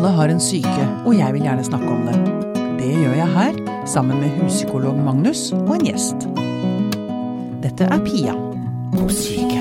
[0.00, 2.14] Alle har en syke, og jeg vil gjerne snakke om det.
[2.78, 6.24] Det gjør jeg her, sammen med huspsykolog Magnus og en gjest.
[7.60, 8.32] Dette er Pia
[8.94, 9.60] på syke.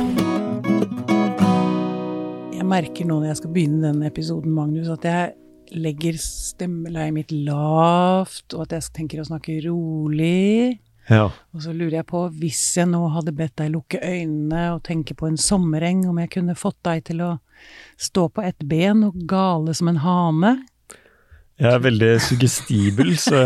[2.55, 7.35] Jeg merker nå når jeg skal begynne denne episoden, Magnus, at jeg legger stemmeleiet mitt
[7.35, 10.79] lavt, og at jeg tenker å snakke rolig.
[11.09, 11.27] Ja.
[11.55, 15.15] Og så lurer jeg på, hvis jeg nå hadde bedt deg lukke øynene og tenke
[15.17, 17.31] på en sommereng, om jeg kunne fått deg til å
[17.99, 20.53] stå på ett ben og gale som en hane?
[21.59, 23.39] Jeg er veldig suggestibel, så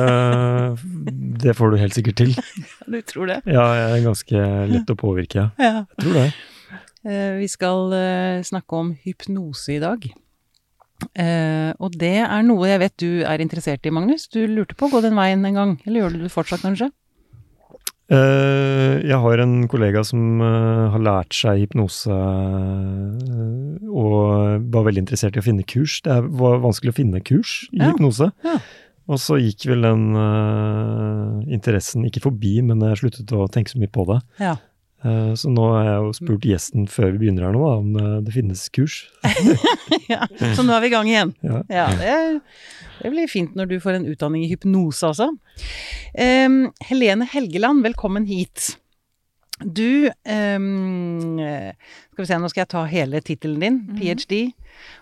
[1.42, 2.36] det får du helt sikkert til.
[2.94, 3.40] Du tror det?
[3.50, 5.48] Ja, jeg er ganske lett å påvirke, ja.
[5.64, 5.86] Ja.
[5.96, 6.28] Jeg tror det.
[7.08, 10.06] Eh, Vi skal eh, snakke om hypnose i dag.
[11.20, 14.28] Eh, og det er noe jeg vet du er interessert i, Magnus.
[14.32, 15.74] Du lurte på å gå den veien en gang.
[15.88, 16.92] Eller gjør du det fortsatt, kanskje?
[18.12, 25.04] Eh, Jeg har en kollega som eh, har lært seg hypnose eh, og var veldig
[25.06, 26.00] interessert i å finne kurs.
[26.04, 28.32] Det var vanskelig å finne kurs i Ja, hypnose.
[28.44, 28.58] ja.
[29.12, 30.04] Og så gikk vel den
[31.52, 34.22] interessen ikke forbi, men jeg sluttet å tenke så mye på det.
[34.40, 34.54] Ja.
[35.04, 38.20] Eh, Så nå har jeg jo spurt gjesten før vi begynner her nå, om eh,
[38.24, 39.02] det finnes kurs.
[40.14, 40.28] ja.
[40.56, 41.34] Så nå er vi i gang igjen.
[41.44, 41.64] Ja.
[41.72, 42.16] Ja, det,
[43.02, 45.32] det blir fint når du får en utdanning i hypnose, altså.
[46.16, 48.78] Um, Helene Helgeland, velkommen hit.
[49.64, 50.64] Du eh,
[52.12, 53.78] Skal vi se, nå skal jeg ta hele tittelen din.
[54.00, 54.40] Ph.d.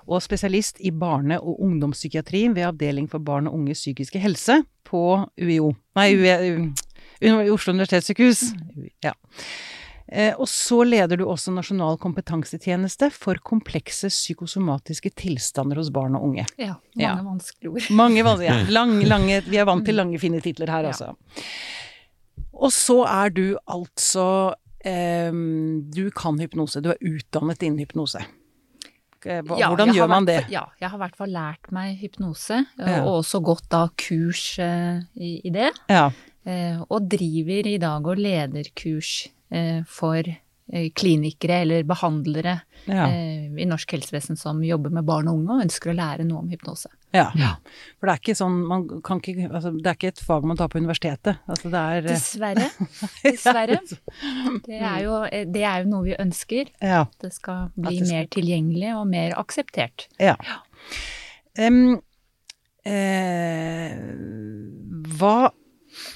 [0.09, 5.03] og spesialist i barne- og ungdomspsykiatri ved Avdeling for barn og unges psykiske helse på
[5.39, 5.71] UiO.
[5.97, 7.53] Nei, UiO.
[7.53, 8.41] Oslo universitetssykehus.
[9.05, 9.13] Ja.
[10.11, 16.23] Eh, Og så leder du også Nasjonal kompetansetjeneste for komplekse psykosomatiske tilstander hos barn og
[16.27, 16.45] unge.
[16.59, 17.15] Ja, Ja.
[17.15, 17.91] mange vanskelige ord.
[17.95, 18.69] Mange vanskelige, ja.
[18.77, 20.87] Lang, lange, vi er vant til lange, fine titler her, Ja.
[20.89, 21.15] altså.
[22.53, 26.81] Og så er du altså em, Du kan hypnose.
[26.81, 28.19] Du er utdannet innen hypnose.
[29.23, 30.43] Eh, hva- Ja, Hvordan gjør man det?
[30.45, 33.03] Vært, Ja, jeg har i hvert fall lært meg hypnose, eh, Ja.
[33.05, 35.71] og også gått da kurs eh, i, i det.
[35.89, 36.09] Ja.
[36.45, 39.31] Eh, Og driver i dag og leder kurs eh,
[39.87, 40.23] for
[40.73, 43.03] eh, klinikere eller behandlere Ja.
[43.11, 46.39] eh, i norsk helsevesen som jobber med barn og unge og ønsker å lære noe
[46.39, 46.87] om hypnose.
[47.13, 47.25] ja.
[47.99, 50.57] For det er ikke sånn man kan ikke, altså, Det er ikke et fag man
[50.57, 51.37] tar på universitetet.
[51.47, 52.69] Altså, det er eh, Dessverre.
[53.27, 53.79] Dessverre.
[54.65, 56.71] Det er jo, eh, det er jo noe vi ønsker.
[56.81, 57.01] Ja.
[57.01, 60.07] At det skal bli det skal- mer tilgjengelig og mer akseptert.
[60.19, 60.35] ja.
[61.59, 61.99] Um,
[62.87, 63.91] eh,
[65.19, 65.51] hva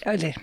[0.08, 0.36] Eller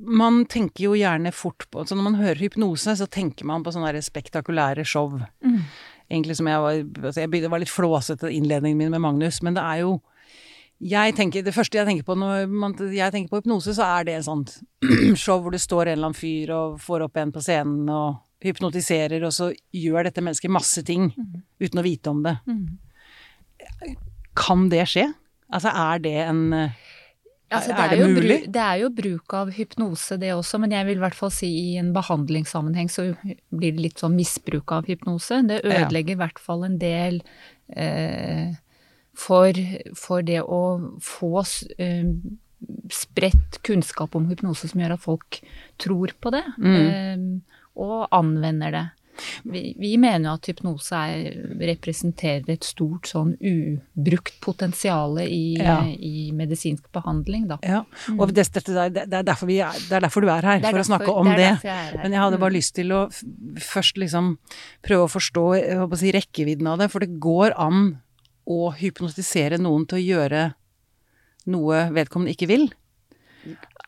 [0.00, 3.72] man tenker jo gjerne fort på så Når man hører hypnose, så tenker man på
[3.74, 5.12] sånne spektakulære show.
[5.44, 5.62] Mm.
[6.10, 9.58] Egentlig som jeg var altså jeg begynte, var litt flåsete innledningen min med Magnus, men
[9.58, 9.98] det er jo
[10.80, 14.06] jeg tenker, Det første jeg tenker på når man, jeg tenker på hypnose, så er
[14.08, 14.54] det en sånt
[15.22, 18.22] show hvor det står en eller annen fyr og får opp en på scenen og
[18.40, 21.10] hypnotiserer, og så gjør dette mennesket masse ting
[21.60, 22.38] uten å vite om det.
[22.48, 24.00] Mm.
[24.40, 25.10] Kan det skje?
[25.52, 26.46] Altså, er det en
[27.50, 28.36] Altså, Er det, det er jo mulig?
[28.44, 31.32] Bru, det er jo bruk av hypnose det også, men jeg vil i hvert fall
[31.34, 33.08] si i en behandlingssammenheng så
[33.50, 35.40] blir det litt sånn misbruk av hypnose.
[35.48, 37.18] Det ødelegger i hvert fall en del
[37.74, 38.52] eh,
[39.14, 39.52] for,
[39.98, 40.60] for det å
[41.02, 41.42] få
[41.78, 42.06] eh,
[42.92, 45.40] spredt kunnskap om hypnose som gjør at folk
[45.80, 46.76] tror på det, Mm.
[46.76, 48.86] eh, og anvender det.
[49.44, 51.30] Vi, vi mener jo at hypnose er,
[51.70, 55.78] representerer et stort sånn ubrukt potensial i, Ja.
[55.86, 57.58] i medisinsk behandling, da.
[57.62, 57.82] Ja.
[58.18, 60.64] Og det, det, det, er derfor er, det er derfor du er her, Mm.
[60.66, 61.98] Er for å snakke om det jeg.
[62.02, 62.40] Men jeg hadde Mm.
[62.40, 63.00] bare lyst til å
[63.60, 64.38] først liksom
[64.82, 65.44] prøve å forstå
[65.88, 67.98] å si, rekkevidden av det, for det går an
[68.46, 70.54] å hypnotisere noen til å gjøre
[71.46, 72.68] noe vedkommende ikke vil.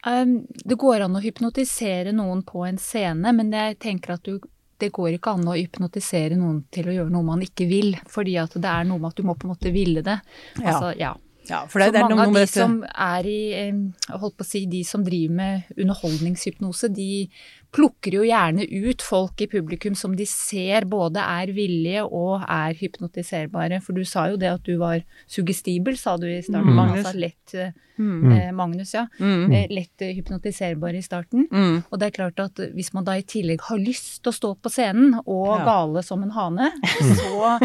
[0.06, 4.40] Um, det går an å hypnotisere noen på en scene, men jeg tenker at du,
[4.82, 8.38] det går ikke an å hypnotisere noen til å gjøre noe man ikke vil, fordi
[8.42, 10.18] at det er noe med at du må på en måte ville det.
[10.62, 11.14] Altså, ja.
[11.48, 13.78] Ja, for det, Så det er mange av de som er i, eh,
[14.14, 17.28] holdt på å si, de som driver med underholdningshypnose, de
[17.72, 22.74] plukker jo gjerne ut folk i publikum som de ser både er villige og er
[22.76, 23.80] hypnotiserbare.
[23.82, 26.68] For du sa jo det at du var suggestibel, sa du i starten.
[26.68, 26.76] Mm.
[26.76, 27.06] Magnus.
[27.06, 28.32] Altså lett, eh, Mm.
[28.32, 29.02] eh, Magnus, ja.
[29.20, 29.52] Mm.
[29.52, 31.44] Eh, lett eh, hypnotiserbar i starten.
[31.52, 31.82] Mm.
[31.92, 34.50] Og det er klart at hvis man da i tillegg har lyst til å stå
[34.64, 35.64] på scenen og Ja.
[35.64, 37.58] gale som en hane, så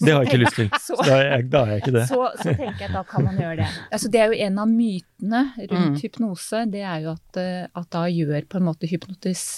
[0.00, 0.68] Det har jeg ikke lyst til.
[0.80, 2.08] Så- da er jeg, da er jeg ikke det.
[2.08, 3.68] så, så tenker jeg at da kan man gjøre det.
[3.92, 6.00] Altså, det er jo en av mytene rundt Mm.
[6.02, 6.70] hypnose.
[6.72, 8.88] Det er jo at, eh, at da gjør på en måte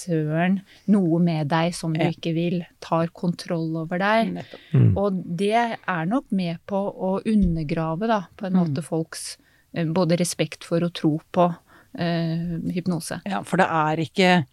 [0.04, 0.60] hypnotisøren
[0.92, 2.10] noe med deg som du Ja.
[2.10, 2.66] ikke vil.
[2.80, 4.44] Tar kontroll over deg.
[4.72, 4.96] Mm.
[4.96, 5.52] Og det
[5.86, 8.60] er nok med på å undergrave, da, på en Mm.
[8.74, 9.38] måte folks
[9.74, 11.54] eh, både respekt for og tro på
[11.98, 13.20] eh, hypnose.
[13.24, 14.44] Ja, for det er ikke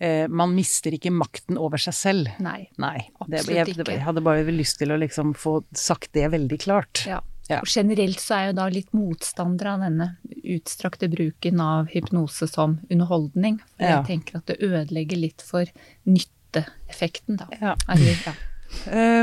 [0.00, 2.28] eh, Man mister ikke makten over seg selv.
[2.40, 2.68] Nei.
[2.78, 3.08] Nei.
[3.28, 3.92] Det, Absolutt jeg, ikke.
[3.92, 7.06] jeg hadde bare lyst til å liksom få sagt det veldig klart.
[7.06, 7.20] Ja.
[7.48, 7.60] Ja.
[7.62, 10.08] Og generelt så er jeg da litt motstander av denne
[10.56, 13.60] utstrakte bruken av hypnose som underholdning.
[13.76, 14.02] For Ja.
[14.02, 15.64] jeg tenker at det ødelegger litt for
[16.06, 17.46] nytteeffekten, da.
[17.60, 17.74] Ja.
[17.88, 18.34] Eller, ja.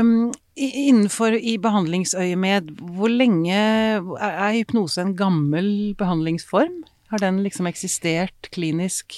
[0.00, 6.82] Um, innenfor i behandlingsøyemed, hvor lenge er, hypnose en gammel behandlingsform?
[7.12, 9.12] Har den liksom eksistert klinisk?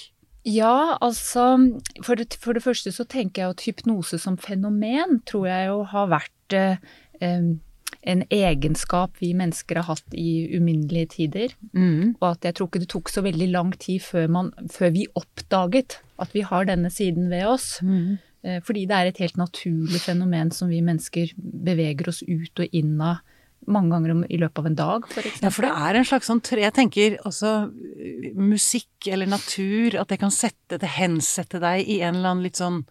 [0.46, 1.56] Ja, altså
[2.04, 5.80] for det, for det første så tenker jeg at hypnose som fenomen tror jeg jo
[5.90, 6.76] har vært eh,
[7.20, 7.60] em,
[8.06, 11.54] en egenskap vi mennesker har hatt i uminnelige tider.
[11.74, 12.16] Mm.
[12.20, 15.06] Og at jeg tror ikke det tok så veldig lang tid før, man, før vi
[15.18, 17.80] oppdaget at vi har denne siden ved oss.
[17.82, 18.18] Mm.
[18.46, 22.68] Eh, Fordi det er et helt naturlig fenomen som vi mennesker beveger oss ut og
[22.72, 23.18] inn av
[23.66, 25.42] mange ganger om- i løpet av en dag, eksempel.
[25.42, 30.06] Ja, for det er en slags sånn Jeg tenker også uh, musikk eller natur, at
[30.08, 32.84] det kan sette det, hensette deg i en eller annen litt sånn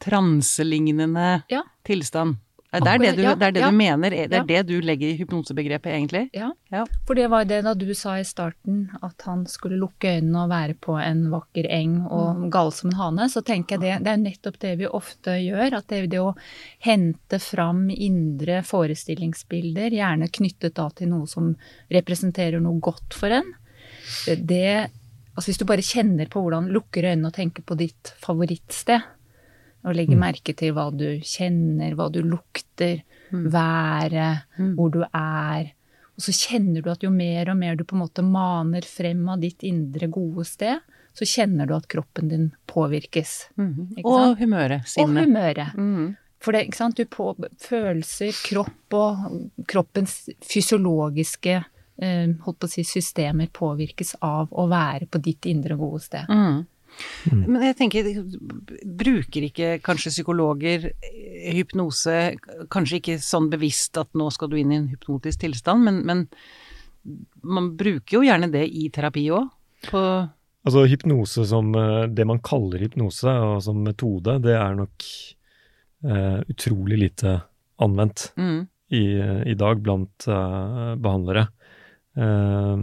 [0.00, 1.62] transelignende Ja.
[1.84, 2.36] tilstand.
[2.82, 5.16] Det er det du, det er det du mener, det er det du legger i
[5.20, 6.24] hypnosebegrepet, egentlig?
[6.36, 6.50] Ja.
[6.72, 6.82] Ja.
[7.06, 10.52] For det var det da du sa i starten, at han skulle lukke øynene og
[10.52, 14.12] være på en vakker eng og gal som en hane, så tenker jeg det, det
[14.12, 15.78] er jo nettopp det vi ofte gjør.
[15.78, 16.34] At det er det å
[16.86, 21.54] hente fram indre forestillingsbilder, gjerne knyttet da til noe som
[21.92, 23.54] representerer noe godt for en.
[24.26, 24.68] Det
[25.36, 29.02] Altså hvis du bare kjenner på hvordan lukker øynene og tenker på ditt favorittsted,
[29.86, 35.72] og legge merke til hva du kjenner, hva du lukter, været, hvor du er.
[36.16, 39.26] Og så kjenner du at jo mer og mer du på en måte maner frem
[39.28, 40.82] av ditt indre gode sted,
[41.16, 43.34] så kjenner du at kroppen din påvirkes.
[43.56, 44.02] Mm.
[44.04, 45.76] Og humøret, Og humøret.
[45.76, 46.14] Mm.
[46.42, 47.30] For det, ikke sant, du på
[47.62, 55.08] følelser, kropp og kroppens fysiologiske eh, holdt på å si, systemer påvirkes av å være
[55.08, 56.28] på ditt indre gode sted.
[56.28, 56.66] Mm.
[57.32, 58.08] Men jeg tenker,
[58.98, 62.36] bruker ikke kanskje psykologer eh, hypnose,
[62.72, 66.24] kanskje ikke sånn bevisst at nå skal du inn i en hypnotisk tilstand, men, men
[67.46, 69.50] man bruker jo gjerne det i terapi òg?
[70.66, 75.10] Altså hypnose som eh, det man kaller hypnose, og som metode, det er nok
[76.06, 77.36] eh, utrolig lite
[77.82, 78.58] anvendt mm.
[78.96, 79.04] i,
[79.52, 81.46] i dag blant eh, behandlere.
[82.16, 82.82] Eh,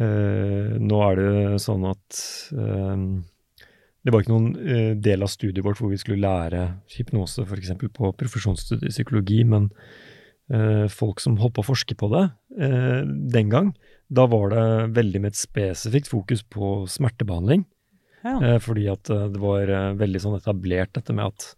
[0.00, 2.20] nå er det sånn at
[2.56, 3.20] ehm,
[4.00, 6.62] det var ikke noen eh, del av studiet vårt hvor vi skulle lære
[6.94, 7.74] hypnose f.eks.
[7.92, 9.68] på profesjonsstudiet i psykologi, men
[10.52, 12.24] eh, folk som holdt på å forske på det
[12.56, 13.74] eh, den gang,
[14.08, 14.64] da var det
[14.96, 17.66] veldig med et spesifikt fokus på smertebehandling.
[18.24, 18.38] Ja.
[18.38, 21.50] Eh, fordi at eh, det var eh, veldig sånn etablert dette med at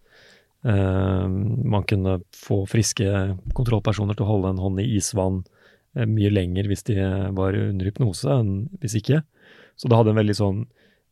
[0.67, 3.07] eh, man kunne få friske
[3.55, 5.62] kontrollpersoner til å holde en hånd i isvann eh,
[5.93, 6.97] mye lenger hvis de
[7.37, 9.21] var under hypnose enn hvis ikke.
[9.77, 10.63] Så det hadde en veldig sånn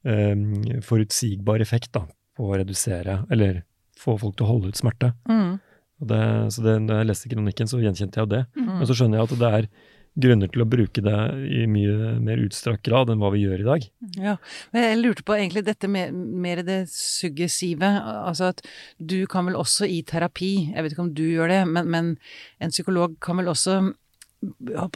[0.09, 2.07] eh, forutsigbar effekt da,
[2.37, 3.63] på å redusere, eller
[4.01, 5.13] få folk til å holde ut smerte.
[5.29, 5.59] Mm.
[6.01, 6.25] Og det,
[6.55, 8.45] så det, når jeg leste kronikken, så gjenkjente jeg det.
[8.57, 8.77] Mm.
[8.79, 9.73] Men så skjønner jeg at det er
[10.21, 11.19] grunner til å bruke det
[11.55, 13.87] i mye mer utstrakt grad enn hva vi gjør i dag.
[14.19, 14.35] Ja,
[14.75, 18.65] men jeg lurte på egentlig dette med mer det suggesive, altså at
[18.99, 22.13] du kan vel også i terapi, jeg vet ikke om du gjør det, men, men
[22.59, 23.79] en psykolog kan vel også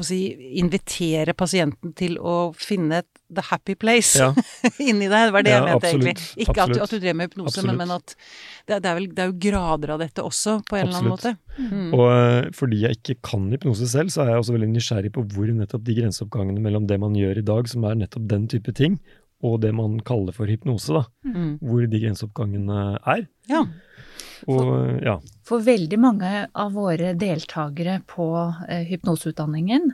[0.04, 0.20] si,
[0.60, 3.02] invitere pasienten til å finne
[3.34, 4.30] the happy place Ja.
[4.78, 5.28] inni deg.
[5.28, 6.44] Det var det Ja, jeg mente absolutt, egentlig.
[6.44, 6.82] Ikke at du, absolutt.
[6.82, 9.36] at du drev med hypnose, men, men at det, det, er vel, det er jo
[9.46, 11.34] grader av dette også, på en eller annen måte.
[11.58, 11.90] Mm.
[11.96, 15.26] Og eh, fordi jeg ikke kan hypnose selv, så er jeg også veldig nysgjerrig på
[15.34, 18.76] hvor nettopp de grenseoppgangene mellom det man gjør i dag, som er nettopp den type
[18.76, 19.00] ting,
[19.44, 21.04] og det man kaller for hypnose, da.
[21.28, 21.58] Mm.
[21.60, 23.26] Hvor de grenseoppgangene er.
[23.50, 23.66] Ja.
[24.50, 25.18] Og ja.
[25.46, 28.28] For veldig mange av våre deltakere på
[28.68, 29.90] eh, hypnoseutdanningen,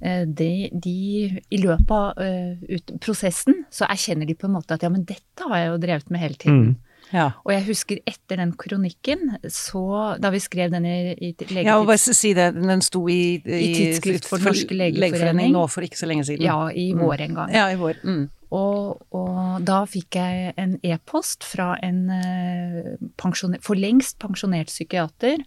[0.00, 0.98] eh, de, de
[1.38, 5.06] i løpet av eh, ut, prosessen så erkjenner de på en måte at ja, men
[5.08, 6.62] dette har jeg jo drevet med hele tiden.
[6.68, 6.76] Mm.
[7.08, 7.30] Ja.
[7.46, 9.84] Og jeg husker etter den kronikken, så
[10.20, 11.64] da vi skrev den i, i legetids...
[11.64, 15.54] Ja, og bare si det, den sto i, I Tidsskrift for Den norske legeforening.
[15.56, 16.44] nå for ikke så lenge siden.
[16.44, 17.54] Ja, i vår en gang.
[17.54, 18.02] Ja, i vår.
[18.04, 18.26] Mm.
[18.54, 25.42] Og, og da fikk jeg en e-post fra en eh, pensjoner, for lengst pensjonert psykiater,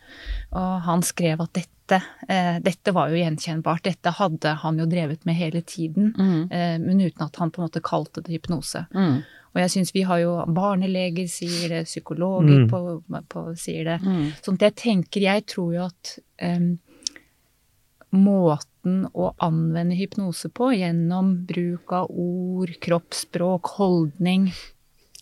[0.53, 5.25] og han skrev at dette, eh, dette var jo gjenkjennbart, dette hadde han jo drevet
[5.25, 6.13] med hele tiden,
[6.53, 8.86] eh, men uten at han på en måte kalte det hypnose.
[8.93, 9.24] Mm.
[9.51, 12.70] Og jeg syns vi har jo barneleger sier det, psykologer Mm.
[12.70, 13.98] på, på, sier det.
[14.05, 14.29] Mm.
[14.46, 16.77] Sånn at jeg tenker, jeg tror jo at em,
[18.12, 24.51] måten å anvende hypnose på gjennom bruk av ord, kroppsspråk, holdning,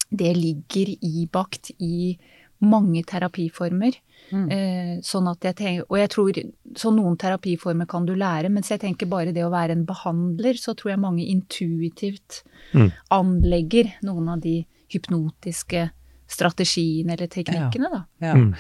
[0.10, 2.18] det ligger ibakt i
[2.60, 3.94] mange terapiformer.
[4.30, 4.48] Mm.
[4.52, 6.40] Eh, sånn at jeg tenker, og jeg tror,
[6.78, 10.60] så noen terapiformer kan du lære, mens jeg tenker bare det å være en behandler,
[10.60, 12.44] så tror jeg mange intuitivt
[12.74, 12.92] Mm.
[13.10, 15.90] anlegger noen av de hypnotiske
[16.30, 18.04] strategiene eller teknikkene, da.
[18.22, 18.34] Ja.
[18.36, 18.54] Mm.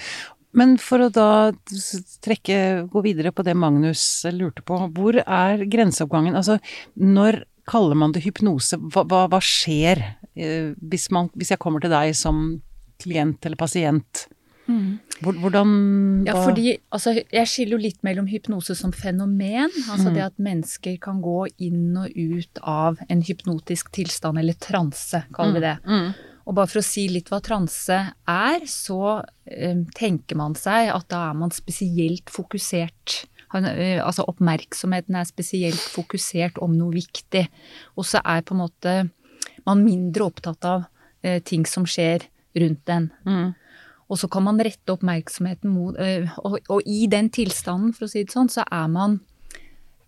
[0.57, 1.27] Men for å da
[2.25, 4.01] trekke, gå videre på det Magnus
[4.33, 6.35] lurte på, hvor er grenseoppgangen?
[6.39, 6.57] Altså,
[6.97, 8.79] når kaller man det hypnose?
[8.89, 10.01] Hva, hva, hva skjer
[10.33, 12.59] eh, hvis, man, hvis jeg kommer til deg som
[12.99, 14.25] klient eller pasient?
[14.69, 15.69] Hvor, hvordan
[16.27, 20.13] Ja, fordi altså, jeg skiller jo litt mellom hypnose som fenomen, altså Mm.
[20.13, 25.57] det at mennesker kan gå inn og ut av en hypnotisk tilstand, eller transe, kaller
[25.57, 25.73] vi det.
[25.89, 26.13] Mm.
[26.49, 31.05] Og bare for å si litt hva transe er, så eh, tenker man seg at
[31.13, 33.19] da er man spesielt fokusert.
[33.53, 37.45] Eh, altså oppmerksomheten er spesielt fokusert om noe viktig.
[37.93, 38.95] Og så er på en måte
[39.69, 40.89] man mindre opptatt av
[41.21, 42.25] eh, ting som skjer
[42.57, 43.11] rundt en.
[43.29, 43.53] Mm.
[44.09, 48.11] Og så kan man rette oppmerksomheten mot øh, og, og i den tilstanden, for å
[48.11, 49.19] si det sånn, så er man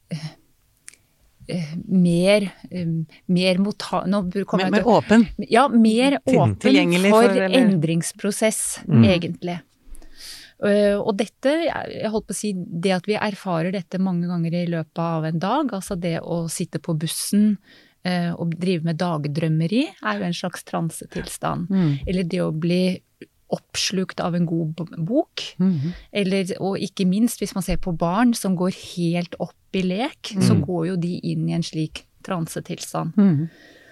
[0.09, 0.29] øh,
[1.87, 2.93] mer øh,
[3.27, 4.03] mer motta...
[4.09, 5.25] Nå kommer Mer, jeg mer til åpen?
[5.49, 9.05] Ja, mer åpen for, for, endringsprosess, Mm.
[9.09, 9.59] egentlig.
[10.61, 14.57] Øh, og dette, jeg holdt på å si, det at vi erfarer dette mange ganger
[14.61, 17.55] i løpet av en dag, altså det å sitte på bussen
[18.01, 21.67] og drive med dagdrømmeri, er jo en slags transetilstand.
[21.69, 21.91] Mm.
[22.09, 22.97] Eller det å bli
[23.51, 24.95] oppslukt av en god bok.
[24.97, 25.43] bok.
[25.57, 25.93] -hmm.
[26.11, 30.35] Eller, og ikke minst hvis man ser på barn som går helt opp i lek,
[30.39, 33.17] så går jo de inn i en slik transetilstand.
[33.17, 33.49] Mhm.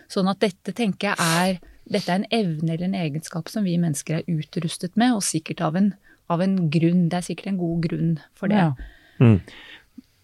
[0.10, 3.78] Sånn at dette tenker jeg er dette er en evne eller en egenskap som vi
[3.82, 5.94] mennesker er utrustet med, og sikkert av en,
[6.30, 7.08] av en grunn.
[7.10, 8.62] Det er sikkert en god grunn for det.
[8.62, 8.74] Ja.
[9.20, 9.40] Mm.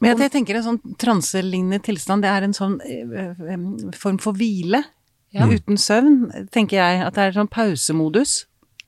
[0.03, 4.19] Men jeg, jeg tenker en sånn transelignende tilstand, det er en sånn eh, eh, form
[4.21, 4.83] for hvile.
[5.35, 5.47] Ja.
[5.51, 7.01] Uten søvn, tenker jeg.
[7.03, 8.43] At det er en sånn pausemodus.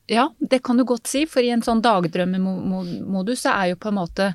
[0.08, 3.90] Ja, det kan du godt si, for i en sånn dagdrømmemodus så er jo på
[3.92, 4.30] en måte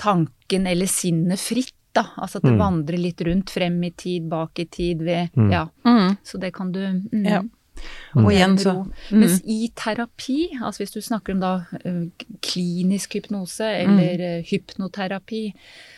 [0.00, 2.06] tanken eller sinnet fritt, da.
[2.16, 2.62] Altså at det Mm.
[2.62, 5.50] vandrer litt rundt, frem i tid, bak i tid, ved Mm.
[5.52, 5.66] Ja.
[5.84, 6.16] Mm.
[6.24, 6.80] Så det kan du
[7.12, 7.24] mm.
[7.26, 7.42] Ja.
[8.14, 8.24] Mm.
[8.24, 9.18] Og igjen så mm.
[9.20, 11.64] Mens i terapi, altså hvis du snakker om da
[12.40, 15.52] klinisk hypnose eller hypnoterapi,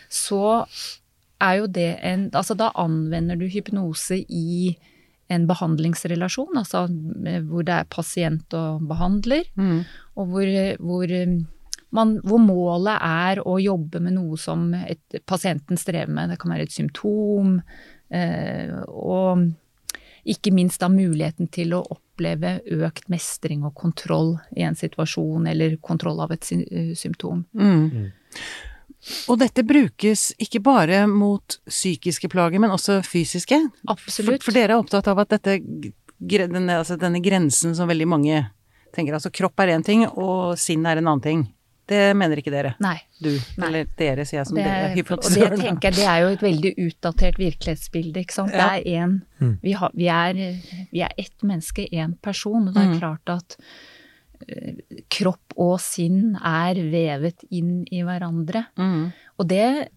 [0.09, 0.65] så
[1.41, 4.75] er jo det en Altså da anvender du hypnose i
[5.29, 6.83] en behandlingsrelasjon, altså
[7.27, 9.83] eh, hvor det er pasient og behandler, Mm.
[10.15, 11.13] og hvor, hvor,
[11.91, 16.29] man, hvor målet er å jobbe med noe som et, pasienten strever med.
[16.29, 17.61] Det kan være et symptom,
[18.11, 19.47] eh, og
[20.25, 25.77] ikke minst da muligheten til å oppleve økt mestring og kontroll i en situasjon, eller
[25.77, 27.45] kontroll av et sy- eh, symptom.
[27.53, 28.11] Mm.
[29.29, 33.59] Og dette brukes ikke bare mot psykiske plager, men også fysiske.
[33.87, 34.43] Absolutt.
[34.43, 35.59] for dere er opptatt av at dette,
[36.19, 38.39] denne, altså denne grensen som veldig mange
[38.95, 41.45] tenker, altså kropp er én ting, og sinn er en annen ting.
[41.85, 42.71] Det mener ikke dere.
[42.81, 42.95] Nei.
[43.21, 43.67] Du, Nei.
[43.67, 46.41] eller dere, sier jeg som Det, dere, og det tenker jeg, det er jo et
[46.41, 48.55] veldig utdatert virkelighetsbilde, ikke sant.
[48.55, 48.71] Ja.
[48.73, 49.59] Det er én Mm.
[49.61, 52.67] vi, vi, er- vi er ett menneske, én person.
[52.69, 52.99] Og det er Mm.
[52.99, 53.57] klart at
[55.11, 58.65] kropp og sinn er vevet inn i hverandre.
[58.79, 59.11] Mm.
[59.39, 59.89] Og det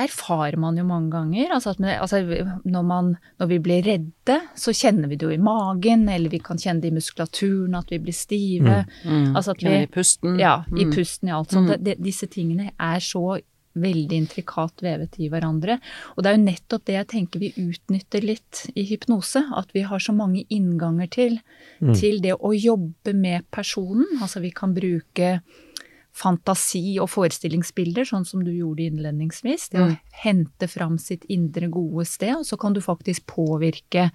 [0.00, 1.50] erfarer man jo mange ganger.
[1.56, 2.20] Altså at, altså
[2.64, 3.08] når, man,
[3.40, 6.80] når vi blir redde, så kjenner vi det jo i magen, eller vi kan kjenne
[6.84, 8.84] det i muskulaturen, at vi blir stive.
[9.04, 9.34] Mm.
[9.36, 10.38] Altså at vi- i pusten.
[10.40, 10.92] Ja, i Mm.
[10.94, 11.74] pusten i alt sånt.
[11.74, 11.84] Mm.
[11.84, 13.40] Det, disse tingene er så
[13.76, 15.78] veldig intrikat vevet i hverandre.
[16.16, 19.44] Og det er jo nettopp det jeg tenker vi utnytter litt i hypnose.
[19.56, 21.40] At vi har så mange innganger til,
[21.80, 21.94] Mm.
[21.94, 24.06] til det å jobbe med personen.
[24.20, 25.40] Altså vi kan bruke
[26.12, 29.68] fantasi og forestillingsbilder, sånn som du gjorde innledningsvis.
[29.70, 29.98] Det å Mm.
[30.24, 34.10] hente fram sitt indre gode sted, og så kan du faktisk påvirke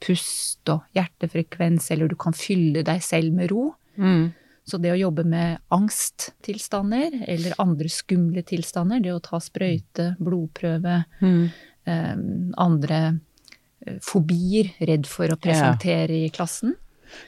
[0.00, 3.74] pust og hjertefrekvens, eller du kan fylle deg selv med ro.
[3.98, 4.32] Mm.
[4.64, 11.04] Så det å jobbe med angsttilstander eller andre skumle tilstander, det å ta sprøyte, blodprøve,
[11.20, 11.50] Mm.
[11.86, 12.16] eh,
[12.58, 13.20] andre
[13.86, 16.76] eh, fobier, redd for å presentere i klassen.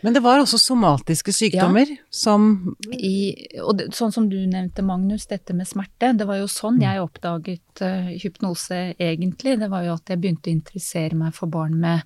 [0.01, 5.27] Men det var også somatiske sykdommer som I, og det, sånn som du nevnte, Magnus,
[5.27, 6.17] dette med smerte.
[6.17, 9.59] Det var jo sånn jeg oppdaget uh, hypnose egentlig.
[9.61, 12.01] Det var jo at jeg begynte å interessere meg for barn med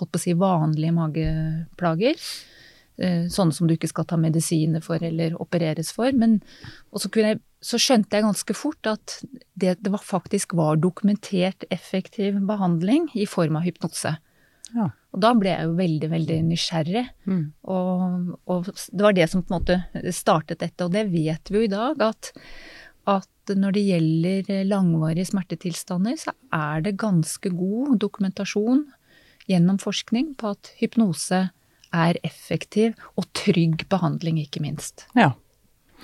[0.00, 2.16] holdt på å si vanlige mageplager.
[3.00, 6.12] Eh, Sånne som du ikke skal ta medisiner for eller opereres for.
[6.12, 6.40] Men
[6.92, 9.20] og så, jeg, så skjønte jeg ganske fort at
[9.54, 14.18] det, det var faktisk var dokumentert effektiv behandling i form av hypnose.
[14.74, 14.90] Ja.
[15.10, 17.06] Og da ble jeg jo veldig, veldig nysgjerrig.
[17.26, 17.44] Mm.
[17.72, 20.86] Og, og det var det som på en måte startet dette.
[20.86, 22.30] Og det vet vi jo i dag, at,
[23.10, 28.84] at når det gjelder langvarige smertetilstander, så er det ganske god dokumentasjon
[29.50, 31.48] gjennom forskning på at hypnose
[31.92, 35.06] er effektiv og trygg behandling, ikke minst.
[35.16, 35.32] Ja.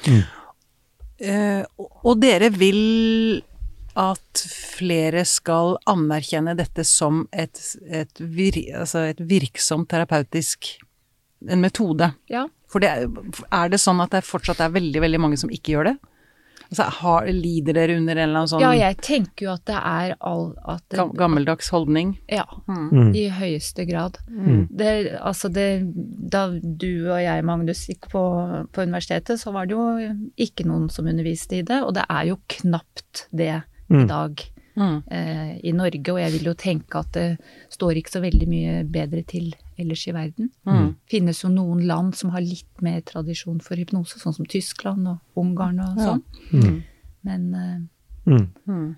[0.06, 0.22] Mm.
[1.78, 3.42] og- og dere vil
[3.96, 4.42] at
[4.76, 7.56] flere skal anerkjenne dette som et,
[7.88, 10.74] et, vir, altså et virksomt terapeutisk
[11.48, 12.10] en metode.
[12.28, 12.46] Ja.
[12.68, 15.72] For det, er- er det sånn at det fortsatt er veldig, veldig mange som ikke
[15.72, 15.96] gjør det?
[16.70, 19.76] Altså, har, lider dere under en eller annen sånn Ja, jeg tenker jo at det
[19.78, 22.16] er all at det, gammeldags holdning?
[22.28, 23.14] Ja, Mm.
[23.14, 24.18] i høyeste grad.
[24.28, 24.66] Mm.
[24.70, 25.68] Det, altså det,
[26.30, 29.86] da du og jeg, Magnus, gikk på, på universitetet, så var det jo
[30.36, 33.62] ikke noen som underviste i det, og det er jo knapt det i
[33.94, 34.08] Mm.
[34.08, 34.40] dag
[34.76, 35.02] Mm.
[35.10, 37.38] eh, i Norge, og jeg vil jo tenke at det
[37.72, 40.50] står ikke så veldig mye bedre til ellers i verden.
[40.66, 40.94] Mm.
[41.10, 45.18] finnes jo noen land som har litt mer tradisjon for hypnose, sånn som Tyskland og
[45.36, 46.04] Ungarn og Ja.
[46.04, 46.22] sånn.
[46.52, 46.82] Mm.
[47.24, 47.78] Men eh,
[48.26, 48.48] Mm.
[48.66, 48.96] Mm.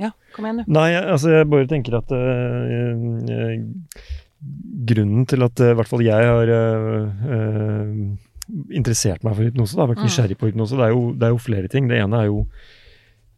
[0.00, 0.72] Ja, kom igjen, du.
[0.72, 2.96] Nei, altså jeg bare tenker at øh,
[3.28, 3.64] øh,
[4.88, 7.92] grunnen til at eh, i hvert fall jeg har eh, eh,
[8.80, 10.06] interessert meg for hypnose, da, vært Mm.
[10.08, 11.88] nysgjerrig på hypnose, det er, jo, det er jo flere ting.
[11.88, 12.46] Det ene er jo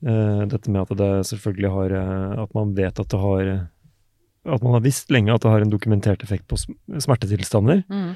[0.02, 3.50] dette med at det selvfølgelig har eh, At man vet at det har
[4.50, 7.84] At man har visst lenge at det har en dokumentert effekt på smertetilstander.
[7.88, 8.14] Mm.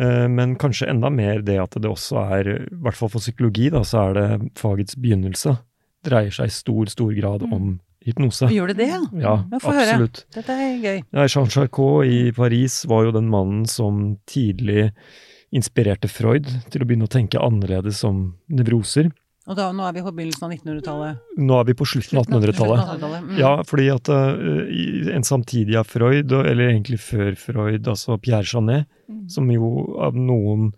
[0.00, 3.68] Eh, Men kanskje enda mer det at det også er, i hvert fall for psykologi,
[3.70, 5.58] da, så er det fagets begynnelse.
[6.06, 7.74] Dreier seg i stor, stor grad om
[8.06, 8.48] hypnose.
[8.48, 9.00] Gjør det det, ja?
[9.12, 9.98] Ja, Ja, få høre.
[10.32, 11.02] Dette er gøy.
[11.12, 14.90] Ja, Jean Charcot i Paris var jo den mannen som tidlig
[15.52, 19.10] inspirerte Freud til å begynne å tenke annerledes om nevroser.
[19.48, 21.20] Og da, nå er vi på begynnelsen av 1900-tallet.
[21.40, 22.82] Nå er vi på slutten av 1800-tallet.
[22.84, 23.22] 1800-tallet.
[23.24, 23.36] Mm.
[23.40, 28.90] Ja, fordi at uh, en samtidig av Freud, eller egentlig før Freud, altså Pierre Janet,
[29.32, 29.70] som jo
[30.04, 30.74] av noen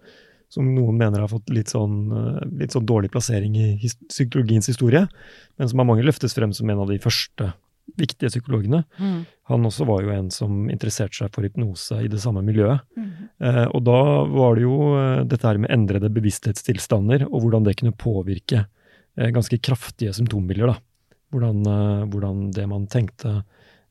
[0.52, 4.69] som noen mener har fått litt sånn, uh, litt sånn dårlig plassering i his psykologiens
[4.69, 5.07] historie,
[5.59, 7.50] men som av mange løftes frem som en av de første
[7.99, 8.82] viktige psykologene.
[8.99, 9.25] Mm.
[9.50, 12.84] Han også var jo en som interesserte seg for hypnose i det samme miljøet.
[13.42, 13.99] Eh, og da
[14.30, 19.32] var det jo eh, dette her med endrede bevissthetstilstander, og hvordan det kunne påvirke eh,
[19.34, 20.73] ganske kraftige symptombilder.
[20.73, 20.78] da.
[21.32, 23.42] Hvordan, eh, hvordan det man tenkte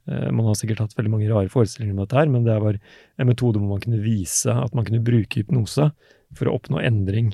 [0.08, 2.80] eh, Man har sikkert hatt veldig mange rare forestillinger om dette, her, men det var
[2.80, 5.91] en metode hvor man kunne vise at man kunne bruke hypnose
[6.38, 7.34] for å oppnå endring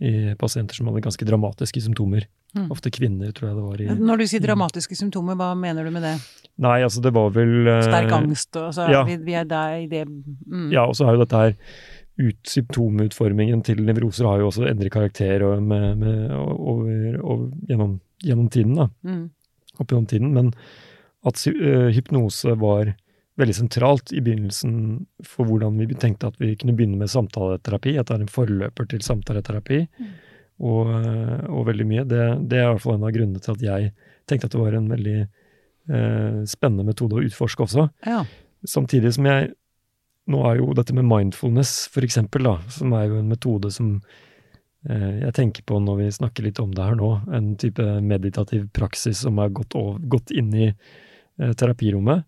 [0.00, 2.24] i pasienter som hadde ganske dramatiske symptomer.
[2.56, 2.70] Mm.
[2.72, 3.80] Ofte kvinner, tror jeg det var.
[3.80, 4.06] i...
[4.08, 6.14] Når du sier dramatiske symptomer, hva mener du med det?
[6.64, 9.02] Nei, altså det var vel eh, Sterk angst, og altså, ja.
[9.04, 10.70] vi, vi er der i det mm.
[10.72, 11.54] Ja, og så er jo dette her
[12.16, 17.98] ut, Symptomutformingen til nevroser har jo også endret karakter og med, med, over, over, gjennom,
[18.24, 18.88] gjennom tiden, da.
[19.04, 19.26] Mm.
[19.76, 20.30] Opp gjennom tiden.
[20.32, 20.54] Men
[21.28, 22.94] at øh, hypnose var
[23.36, 24.76] veldig sentralt i begynnelsen
[25.24, 28.88] for hvordan vi tenkte at vi kunne begynne med samtaleterapi, at det er en forløper
[28.88, 29.82] til samtaleterapi,
[30.56, 32.04] og, øh, og veldig mye.
[32.08, 33.90] Det, det er i hvert fall en av grunnene til at jeg
[34.28, 37.88] tenkte at det var en veldig eh, spennende metode å utforske også.
[38.06, 38.24] Ja.
[38.66, 39.54] Samtidig som jeg
[40.26, 43.92] Nå er jo dette med mindfulness, for eksempel, da, som er jo en metode som
[44.82, 47.10] eh, jeg tenker på når vi snakker litt om det her nå.
[47.30, 52.26] En type meditativ praksis som er gått, over, gått inn i eh, terapirommet.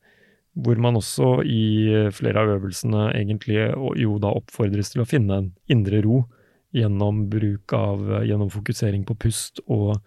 [0.62, 3.58] Hvor man også i eh, flere av øvelsene egentlig
[3.98, 6.20] jo da oppfordres til å finne en indre ro
[6.76, 9.98] gjennom bruk av Gjennom fokusering på pust og,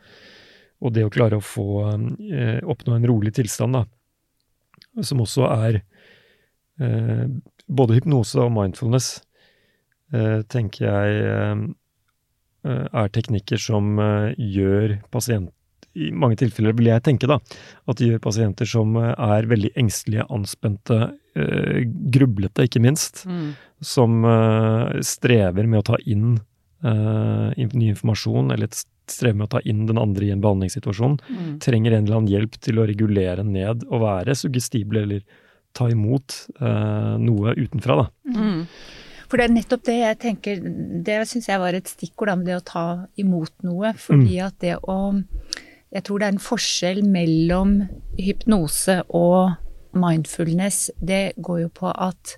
[0.82, 3.86] og det å klare å få eh, oppnå en rolig tilstand, da.
[5.06, 5.80] Som også er
[6.82, 7.26] eh,
[7.72, 9.22] både hypnose og mindfulness,
[10.14, 11.64] eh, tenker jeg eh,
[12.92, 15.50] er teknikker som eh, gjør pasient
[15.98, 17.40] I mange tilfeller vil jeg tenke da,
[17.90, 21.02] at de gjør pasienter som eh, er veldig engstelige, anspente,
[22.12, 23.54] grublete, ikke minst, Mm.
[23.80, 24.18] som
[25.00, 26.34] strever med å ta inn
[26.84, 31.20] in- ny informasjon, eller et strever med å ta inn den andre i en behandlingssituasjon,
[31.30, 31.60] Mm.
[31.60, 35.22] trenger en eller annen hjelp til å regulere ned og være suggestible eller
[35.74, 38.10] ta imot uh, noe utenfra, da.
[38.36, 38.66] Mm.
[39.30, 40.60] For det er nettopp det jeg tenker
[41.06, 43.94] Det syns jeg var et stikkord, med det å ta imot noe.
[43.96, 45.24] Fordi at det å
[45.94, 47.88] Jeg tror det er en forskjell mellom
[48.20, 49.56] hypnose og
[49.94, 50.90] mindfulness.
[51.04, 52.36] Det går jo på at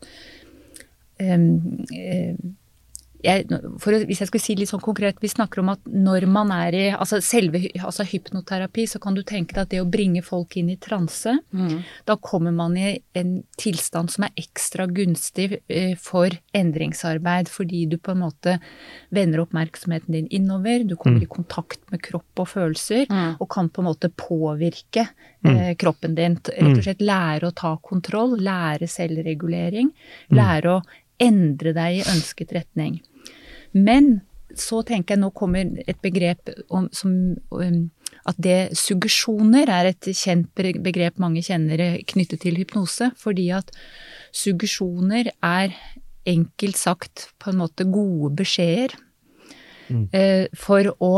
[1.19, 2.55] um, em,
[3.23, 6.51] jeg, å- Hvis jeg skulle si litt sånn konkret, vi snakker om at når man
[6.51, 10.21] er i altså selve altså hypnoterapi, så kan du tenke deg at det å bringe
[10.23, 11.37] folk inn i transe,
[12.05, 17.97] da kommer man i en tilstand som er ekstra gunstig eh, for endringsarbeid, fordi du
[17.97, 18.59] på en måte
[19.13, 23.05] vender oppmerksomheten din innover, du kommer i kontakt med kropp og følelser,
[23.39, 25.07] og kan på en måte påvirke
[25.45, 26.35] eh, kroppen din.
[26.43, 29.91] Rett og slett lære å ta kontroll, lære selvregulering,
[30.31, 30.81] lære å
[31.19, 33.01] endre deg i ønsket retning.
[33.73, 34.21] Men
[34.57, 37.13] så tenker jeg nå kommer et begrep om, som
[37.49, 37.79] um,
[38.29, 43.73] at det suggesjoner er et kjent begrep mange kjenner knyttet til hypnose, fordi at
[44.35, 45.73] suggesjoner er
[46.29, 48.93] enkelt sagt på en måte gode beskjeder
[50.15, 51.15] eh, for å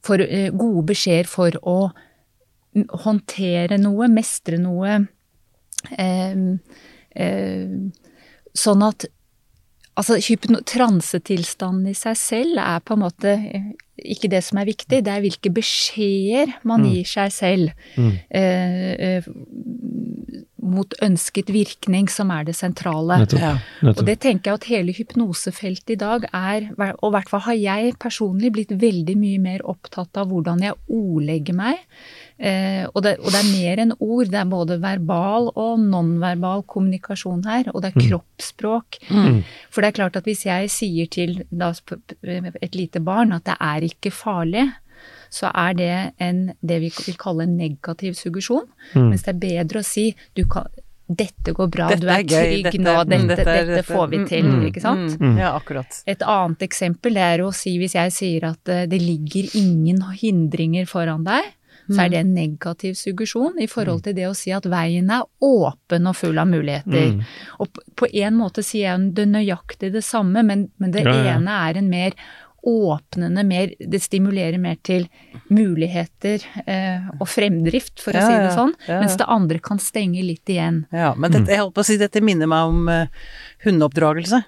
[0.00, 1.90] for, uh, Gode beskjeder for å
[3.04, 5.00] håndtere noe, mestre noe.
[5.90, 6.56] Uh,
[8.56, 9.06] sånn at
[9.98, 14.68] Altså, hypno- transetilstanden i seg selv er på en måte eh, ikke det som er
[14.70, 17.72] viktig, det er hvilke beskjeder man gir seg selv
[18.30, 19.28] eh, eh,
[20.70, 23.18] mot ønsket virkning som er det sentrale.
[23.22, 23.42] Nettopp.
[23.42, 23.92] Ja.
[23.92, 27.58] Og det tenker jeg at hele hypnosefeltet i dag er, og i hvert fall har
[27.58, 31.82] jeg personlig blitt veldig mye mer opptatt av hvordan jeg ordlegger meg.
[32.40, 36.62] Eh, og, det, og det er mer enn ord, det er både verbal og nonverbal
[36.72, 39.00] kommunikasjon her, og det er kroppsspråk.
[39.70, 41.68] For det er klart at hvis jeg sier til da,
[42.62, 44.70] et lite barn at det er ikke farlig,
[45.30, 48.64] så er det en, det vi vil kalle en negativ suggesjon.
[48.96, 50.66] Mens det er bedre å si du kan,
[51.10, 53.84] dette går bra, Dette du er er trygg dette- nå, mm, dette, dette dette, dette-
[53.92, 55.16] får vi mm, til, mm, ikke sant?
[55.20, 56.02] Mm, ja, akkurat.
[56.06, 60.86] Et annet eksempel er å si hvis jeg sier at eh, det ligger ingen hindringer
[60.86, 61.48] foran deg,
[61.88, 65.22] så er det en negativ suggesjon i forhold til det å si at veien er
[65.40, 67.24] åpen og full av muligheter.
[67.60, 71.12] Og på- på en måte sier jeg det nøyaktig det samme, men, men det Ja,
[71.14, 71.36] ja.
[71.38, 72.12] ene er en mer
[72.62, 75.06] åpnende, mer, det stimulerer mer til
[75.48, 79.00] muligheter eh, og fremdrift, for å Ja, si det sånn, ja, ja.
[79.00, 80.82] mens det andre kan stenge litt igjen.
[80.92, 83.06] Ja, men dette, jeg holdt på å si, dette minner meg om eh,
[83.64, 84.42] hundeoppdragelse.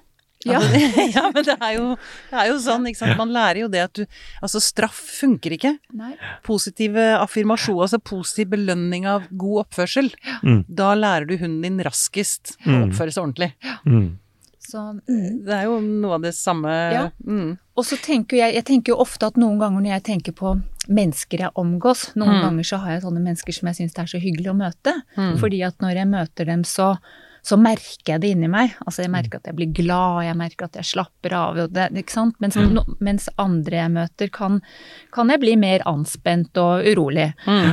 [0.45, 0.59] Ja.
[0.59, 1.85] Altså, ja, men det er, jo,
[2.31, 3.17] det er jo sånn, ikke sant.
[3.21, 4.07] Man lærer jo det at du
[4.43, 5.75] Altså, straff funker ikke.
[5.95, 6.15] Nei.
[6.47, 10.11] Positive affirmasjon, altså positiv belønning av god oppførsel.
[10.43, 10.65] Mm.
[10.69, 12.83] Da lærer du hunden din raskest å Mm.
[12.91, 13.53] oppføre seg ordentlig.
[13.87, 14.19] Mm.
[14.63, 14.79] Så,
[15.09, 15.45] mm.
[15.45, 17.11] Det er jo noe av det samme Ja.
[17.27, 17.59] mm.
[17.77, 20.53] Og så tenker jeg, jeg tenker jo ofte at noen ganger når jeg tenker på
[20.89, 22.43] mennesker jeg omgås, noen Mm.
[22.45, 24.93] ganger så har jeg sånne mennesker som jeg syns det er så hyggelig å møte.
[25.41, 26.97] Fordi at når jeg møter dem, så,
[27.43, 28.77] så merker jeg det inni meg.
[28.87, 31.61] Altså jeg merker at jeg blir glad, jeg merker at jeg slapper av.
[31.75, 32.37] Det, ikke sant?
[32.43, 34.61] Mens, no, mens andre jeg møter, kan,
[35.15, 37.33] kan jeg bli mer anspent og urolig.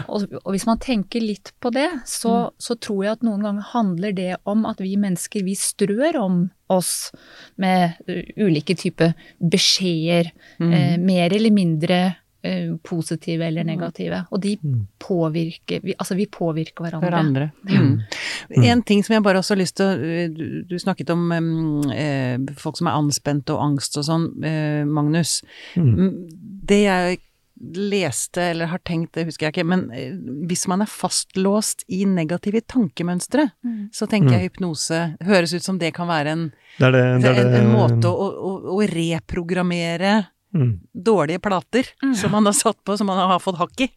[0.10, 3.70] Og, og hvis man tenker litt på det, så, så tror jeg at noen ganger
[3.76, 7.12] handler det om at vi mennesker, vi strør om oss
[7.62, 10.30] med uh, ulike typer beskjeder,
[10.62, 12.00] eh, mer eller mindre
[12.88, 14.22] positive eller negative.
[14.32, 14.56] Og de
[15.00, 17.10] påvirker vi, Altså, vi påvirker hverandre.
[17.10, 17.52] hverandre.
[17.68, 18.64] Mm.
[18.64, 21.92] En ting som jeg bare også har lyst til å Du, du snakket om mm,
[21.92, 25.42] eh, folk som er anspent og angst og sånn, eh, Magnus.
[25.76, 26.30] Mm,
[26.70, 27.20] Det jeg
[27.60, 30.14] leste eller har tenkt, det husker jeg ikke, men eh,
[30.48, 33.50] hvis man er fastlåst i negative tankemønstre,
[33.92, 36.46] så tenker jeg hypnose høres ut som det kan være en,
[36.78, 40.14] Det er det, det, er en, en måte å, å, å reprogrammere
[40.56, 40.80] mm.
[40.94, 43.90] dårlige plater som man har satt på, som man har fått hakk i.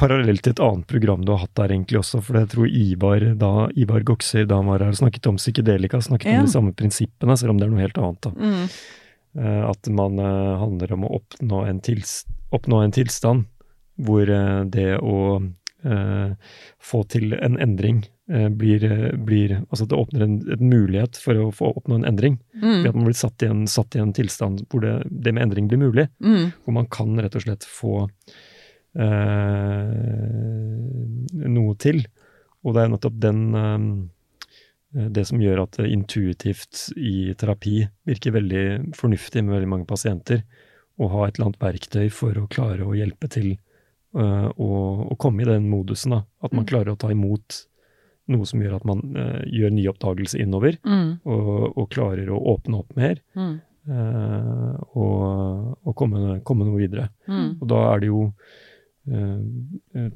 [0.00, 3.26] Parallelt til et annet program du har hatt der egentlig også, for jeg tror Ivar,
[3.36, 6.38] da, Ivar Gokser da han var her, snakket om psykedelika, snakket Ja.
[6.40, 8.20] om de samme prinsippene, selv om det er noe helt annet.
[8.22, 8.30] da.
[8.30, 8.68] Mm.
[9.38, 13.44] Eh, At man eh, handler om å oppnå en, tils oppnå en tilstand
[14.00, 15.42] hvor eh, det å
[15.78, 21.38] få til en endring eh, blir, eh, blir Altså det åpner en, en mulighet for
[21.38, 22.38] å få oppnå en endring.
[22.54, 22.82] Mm.
[22.82, 25.46] Ved at man blir satt i en, satt i en tilstand hvor det, det med
[25.46, 26.08] endring blir mulig.
[26.24, 26.50] Mm.
[26.64, 28.08] Hvor man kan rett og slett få
[28.98, 29.88] eh,
[31.46, 32.02] noe til.
[32.66, 33.88] Og det er nettopp den eh,
[35.14, 40.42] Det som gjør at det intuitivt i terapi virker veldig fornuftig med veldig mange pasienter.
[40.98, 43.67] Å ha et eller annet verktøy for å klare å hjelpe til eh,
[44.14, 44.68] å,
[45.12, 46.14] å komme i den modusen.
[46.16, 46.22] Da.
[46.42, 47.64] At man klarer å ta imot
[48.28, 51.18] noe som gjør at man uh, gjør ny oppdagelse innover, Mm.
[51.24, 53.20] og, og klarer å åpne opp mer.
[53.38, 53.54] Mm.
[53.88, 57.06] Uh, og, og komme, komme noe videre.
[57.28, 57.54] Mm.
[57.60, 59.38] Og da er det jo uh,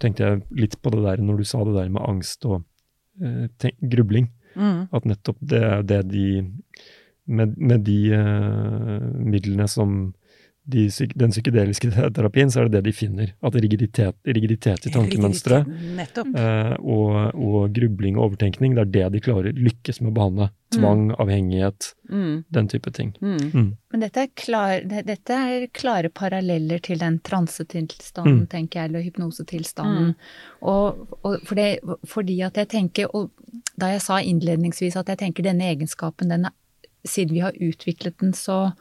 [0.03, 2.59] Tenkte jeg litt på det der når du sa det der med angst og
[3.23, 4.29] eh, tenk, grubling.
[4.53, 4.83] Mm.
[4.93, 6.27] At nettopp det er det de
[7.25, 10.13] Med, med de eh, midlene som
[10.65, 13.33] de, den psykedeliske terapien, så er det det de finner.
[13.43, 15.65] At rigiditet, rigiditet i tankemønstre
[15.99, 16.29] Nettopp.
[16.39, 20.51] eh, og, og grubling og overtenkning, det er det de klarer lykkes med å behandle.
[20.73, 22.45] Tvang, avhengighet, Mm.
[22.53, 23.15] den type ting.
[23.25, 23.77] Mm.
[23.93, 28.49] Men dette er, klar, det- dette er klare paralleller til den transetilstanden, Mm.
[28.49, 30.15] tenker jeg, eller hypnosetilstanden.
[30.63, 33.31] Og, og for det, fordi at jeg tenker, og
[33.79, 36.53] da jeg sa innledningsvis at jeg tenker denne egenskapen, den er,
[37.05, 38.73] siden vi har utviklet den så,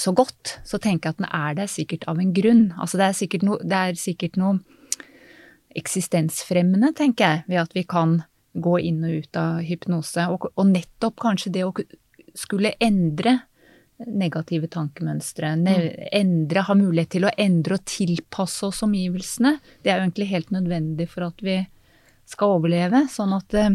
[0.00, 2.64] så godt, så tenker jeg at den er der sikkert av en grunn.
[2.80, 4.60] Altså det er sikkert noe, det er sikkert noe
[5.78, 8.20] eksistensfremmende, tenker jeg, ved at vi kan
[8.58, 10.26] gå inn og ut av hypnose.
[10.32, 11.74] Og, og nettopp kanskje det å
[12.38, 13.38] skulle endre
[14.00, 15.74] negative tankemønstre, ne
[16.16, 20.54] endre, ha mulighet til å endre og tilpasse oss omgivelsene, det er jo egentlig helt
[20.54, 21.58] nødvendig for at vi
[22.30, 23.04] skal overleve.
[23.12, 23.70] Sånn at eh,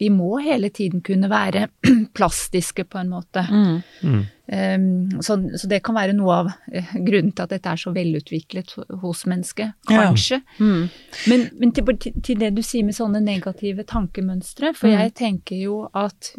[0.00, 1.66] vi må hele tiden kunne være
[2.16, 3.44] plastiske på en måte.
[3.50, 3.80] Mm.
[4.02, 4.20] Mm.
[4.50, 7.92] Um, så, så det kan være noe av eh, grunnen til at dette er så
[7.94, 8.72] velutviklet
[9.04, 10.00] hos mennesket, Ja.
[10.08, 10.40] kanskje.
[10.58, 10.88] Mm.
[11.30, 14.96] Men, men til, til, til det du sier med sånne negative tankemønstre, for Mm.
[15.04, 16.32] jeg tenker jo at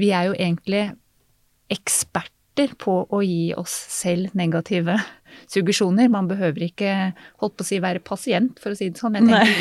[0.00, 0.86] vi er jo egentlig
[1.74, 4.96] eksperter på å gi oss selv negative
[5.50, 6.08] suggesjoner.
[6.10, 9.14] Man behøver ikke holdt på å si være pasient, for å si det sånn.
[9.14, 9.54] Jeg tenker,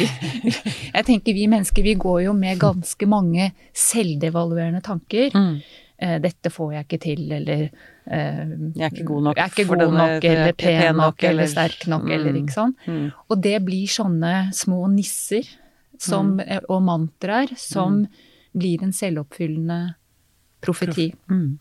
[0.44, 0.52] vi,
[0.94, 5.32] jeg tenker vi mennesker vi går jo med ganske mange selvdevaluerende tanker.
[5.34, 5.58] Mm.
[6.04, 8.44] Eh, dette får jeg ikke til, eller eh,
[8.76, 11.46] Jeg er ikke god nok ikke god denne- nok, er eller pen nok, nok, eller
[11.48, 12.12] sterk nok, Mm.
[12.18, 12.74] eller ikke sånn.
[12.88, 13.12] Mm.
[13.30, 15.48] Og det blir sånne små nisser
[15.98, 16.60] som, Mm.
[16.70, 18.08] og mantraer som
[18.56, 19.96] blir en selvoppfyllende
[20.62, 21.14] profeti.
[21.30, 21.58] Mm.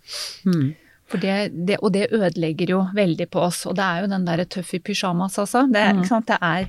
[1.14, 1.20] Mm.
[1.20, 3.66] Det, det, og det ødelegger jo veldig på oss.
[3.66, 5.66] Og det er jo den derre tøff i pysjamas, altså.
[5.70, 6.26] Det, er- Mm.
[6.26, 6.68] Det, er,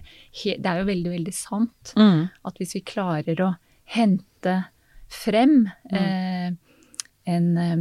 [0.59, 2.29] det er jo veldig, veldig sant Mm.
[2.45, 4.65] at hvis vi klarer å hente
[5.09, 5.97] frem Mm.
[5.97, 6.51] eh,
[7.27, 7.77] en eh,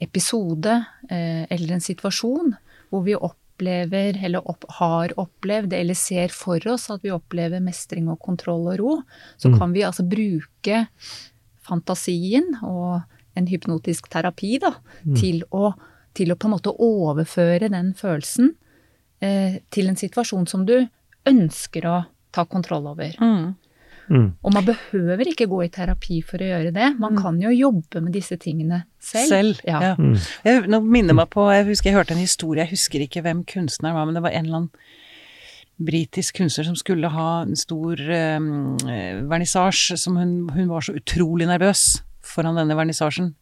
[0.00, 2.54] episode eh, eller en situasjon
[2.90, 8.08] hvor vi opplever, eller opp, har opplevd, eller ser for oss at vi opplever mestring
[8.08, 9.02] og kontroll og ro,
[9.38, 9.58] så Mm.
[9.58, 10.86] kan vi altså bruke
[11.62, 13.02] fantasien og
[13.36, 14.72] en hypnotisk terapi da,
[15.16, 15.72] til, å,
[16.16, 18.54] til å på en måte overføre den følelsen
[19.22, 20.76] eh, til en situasjon som du
[21.28, 21.96] ønsker å
[22.34, 23.14] ta kontroll over.
[23.20, 23.54] Mm.
[24.10, 24.26] Mm.
[24.42, 26.88] Og man behøver ikke gå i terapi for å gjøre det.
[26.98, 29.28] Man kan jo jobbe med disse tingene selv.
[29.30, 29.60] Selv.
[29.66, 29.82] Ja.
[29.90, 29.92] Ja.
[29.98, 30.16] Mm.
[30.46, 33.44] Jeg, nå minner meg på, jeg husker jeg hørte en historie, jeg husker ikke hvem
[33.48, 34.98] kunstneren var, men det var en eller annen
[35.80, 38.00] britisk kunstner som skulle ha en stor
[38.36, 38.76] um,
[39.30, 43.32] vernissasje, som hun, hun var så utrolig nervøs foran denne vernissasjen.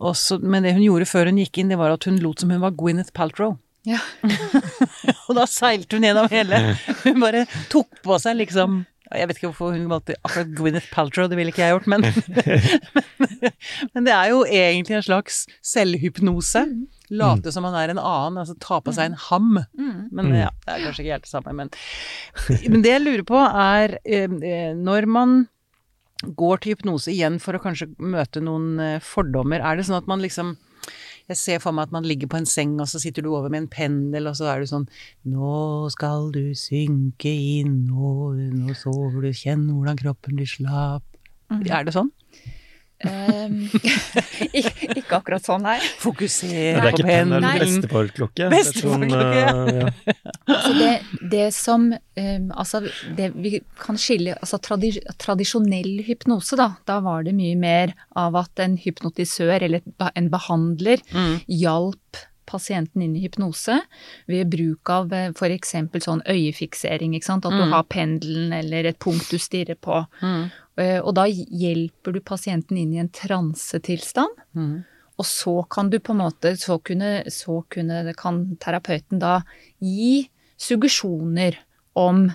[0.00, 2.40] Og så- men det hun gjorde før hun gikk inn, det var at hun lot
[2.40, 3.58] som hun var Gwyneth Paltrow.
[3.86, 3.98] Ja.
[5.28, 6.76] Og da seilte hun gjennom hele.
[7.04, 8.80] Hun bare tok på seg liksom
[9.14, 12.02] Jeg vet ikke hvorfor hun valgte akkurat Gwyneth Paltrow, det ville ikke jeg gjort, men
[13.94, 16.64] Men det er jo egentlig en slags selvhypnose.
[17.14, 19.60] Late som man er en annen, altså ta på seg en ham.
[20.10, 21.70] Men ja, det er kanskje ikke helt det samme, men
[22.66, 25.36] Men det jeg lurer på er eh, eh, når man
[26.24, 30.08] går til hypnose igjen for å kanskje møte noen eh, fordommer, er det sånn at
[30.10, 30.56] man liksom
[31.26, 33.50] jeg ser for meg at man ligger på en seng, og så sitter du over
[33.50, 34.84] med en pendel, og så er du sånn
[35.26, 41.02] Nå skal du synke inn, og nå sover du, kjenn hvordan kroppen blir slapp.
[41.50, 42.12] Er det sånn?
[43.06, 43.58] Um,
[44.56, 45.74] ikke, ikke akkurat sånn, nei.
[46.00, 47.74] Fokuser er på ikke penn, det er pendelen.
[47.76, 48.46] bestefarklokke.
[48.48, 50.14] Det er sånn, Bestefarklokke, eh,
[50.48, 50.60] ja.
[50.78, 52.80] Det, det som um, Altså,
[53.18, 56.70] det vi kan skille Altså tradi tradisjonell hypnose, da.
[56.88, 61.36] Da var det mye mer av at en hypnotisør eller en behandler Mm.
[61.52, 63.80] hjalp pasienten inn i hypnose
[64.28, 65.72] ved bruk av f.eks.
[66.06, 67.14] sånn øyefiksering.
[67.16, 67.70] At du Mm.
[67.72, 70.06] har pendelen eller et punkt du stirrer på.
[70.22, 70.50] Mm.
[70.78, 74.28] Eh, Og da hjelper du pasienten inn i en transetilstand.
[74.54, 74.84] Mm.
[75.18, 79.42] Og så kan du på en måte, så kunne, så kunne kan terapeuten da
[79.80, 80.28] gi
[80.58, 81.56] suggesjoner
[81.96, 82.34] om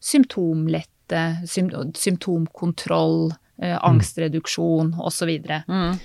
[0.00, 1.46] symptomlette,
[1.94, 5.28] symptomkontroll, angstreduksjon angstreduksjon osv.
[5.68, 5.98] Mm.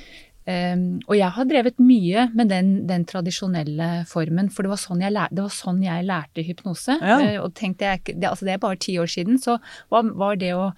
[0.47, 5.01] Um, og jeg har drevet mye med den, den tradisjonelle formen, for det var sånn
[5.03, 6.95] jeg, lær, det var sånn jeg lærte hypnose.
[7.01, 7.17] Ja.
[7.19, 9.57] Uh, og tenkte jeg, det, altså det er bare ti år siden, så
[9.91, 10.71] var, var det å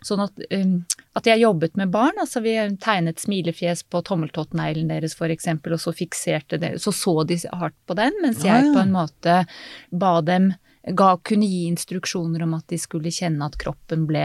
[0.00, 0.78] Sånn at, um,
[1.18, 2.16] at jeg jobbet med barn.
[2.22, 6.70] altså Vi tegnet smilefjes på tommeltottneglen deres f.eks., og så fikserte det.
[6.80, 8.70] Så så de hardt på den, mens jeg ja.
[8.72, 9.34] på en måte
[9.92, 10.54] ba dem
[10.96, 14.24] ga, Kunne gi instruksjoner om at de skulle kjenne at kroppen ble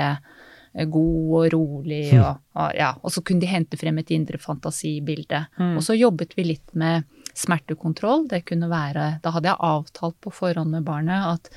[0.84, 5.46] god og rolig, og, og, ja, og så kunne de hente frem et indre fantasibilde.
[5.56, 5.78] Mm.
[5.80, 8.28] Og så jobbet vi litt med smertekontroll.
[8.32, 11.50] Det kunne være Da hadde jeg avtalt på forhånd med barnet at,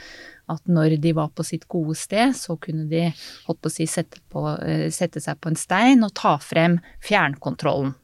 [0.51, 3.09] at når de var på sitt gode sted, så kunne de
[3.47, 6.79] holdt på å si, sette, på, eh, sette seg på en stein og ta frem
[7.05, 7.95] fjernkontrollen.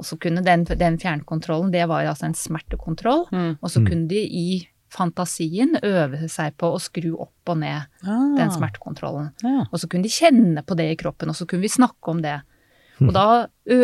[0.00, 3.26] Og så kunne den, den fjernkontrollen, det var altså en smertekontroll.
[3.30, 3.50] Mm.
[3.60, 4.46] Og så kunne de i
[4.92, 9.32] fantasien øve seg på å skru opp og ned Ah, den smertekontrollen.
[9.44, 9.66] Ja.
[9.70, 12.22] Og så kunne de kjenne på det i kroppen, og så kunne vi snakke om
[12.24, 12.40] det.
[13.02, 13.26] Og da,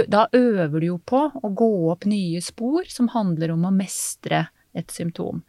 [0.07, 4.44] da øver du jo på å gå opp nye spor som handler om å mestre
[4.79, 5.42] et symptom.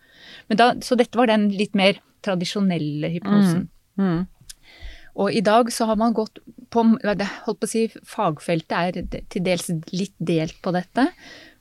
[0.49, 3.67] Men da, så dette var den litt mer tradisjonelle hypnosen.
[3.99, 4.23] Mm.
[5.19, 9.43] Og i dag så har man gått på holdt på å si, Fagfeltet er til
[9.45, 11.09] dels litt delt på dette,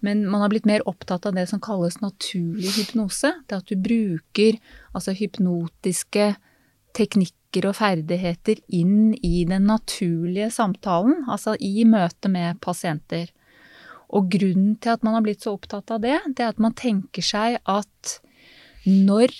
[0.04, 3.32] men man har blitt mer opptatt av det som kalles naturlig hypnose.
[3.46, 4.58] Det at du bruker
[4.92, 6.30] altså hypnotiske
[6.98, 13.30] teknikker og ferdigheter inn i den naturlige samtalen, altså i møte med pasienter.
[14.08, 16.76] Og grunnen til at man har blitt så opptatt av det, det er at man
[16.78, 18.18] tenker seg at
[18.88, 19.34] når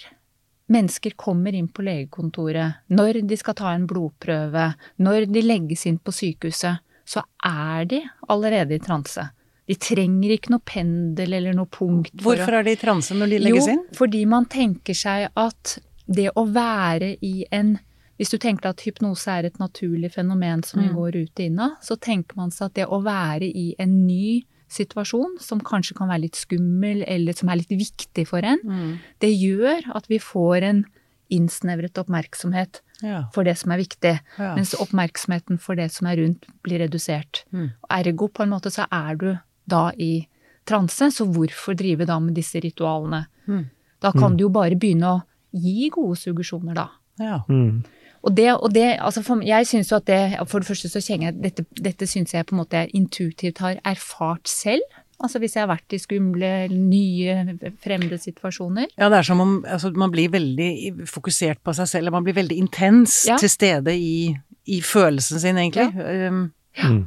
[0.69, 5.97] mennesker kommer inn på legekontoret, når de skal ta en blodprøve, når de legges inn
[5.97, 9.31] på sykehuset, så er de allerede i transe.
[9.69, 12.11] De trenger ikke noe pendel eller noe punkt.
[12.23, 13.85] for å- Hvorfor er de i transe når de legges inn?
[13.85, 15.79] jo, fordi man tenker seg at
[16.09, 17.79] det å være i en
[18.19, 20.95] Hvis du tenker at hypnose er et naturlig fenomen som vi Mm.
[20.97, 24.09] går ut og inn av, så tenker man seg at det å være i en
[24.09, 28.59] ny situasjon, som kanskje kan være litt skummel, eller som er litt viktig for en,
[28.65, 28.99] Mm.
[29.21, 30.85] det gjør at vi får en
[31.31, 33.25] innsnevret oppmerksomhet Ja.
[33.33, 34.55] for det som er viktig, Ja.
[34.57, 37.45] mens oppmerksomheten for det som er rundt, blir redusert.
[37.53, 37.71] Mm.
[37.89, 40.27] Ergo, på en måte, så er du da i
[40.69, 43.27] transe, så hvorfor drive da med disse ritualene?
[43.49, 43.67] Mm.
[44.03, 46.89] Da kan du jo bare begynne å gi gode suggesjoner, da.
[47.21, 47.39] ja.
[47.49, 47.85] Mm.
[48.27, 50.99] Og det, og det altså for, Jeg synes jo at det For det første så
[50.99, 54.83] kjenner jeg dette, dette syns jeg på en måte jeg intuitivt har erfart selv.
[55.23, 57.37] Altså hvis jeg har vært i skumle, nye,
[57.83, 58.91] fremmede situasjoner.
[58.99, 62.35] Ja, det er som om altså, man blir veldig fokusert på seg selv, man blir
[62.41, 63.39] veldig intens Ja.
[63.39, 64.35] til stede i,
[64.67, 65.89] i følelsen sin, egentlig.
[65.95, 67.07] Um, Mm.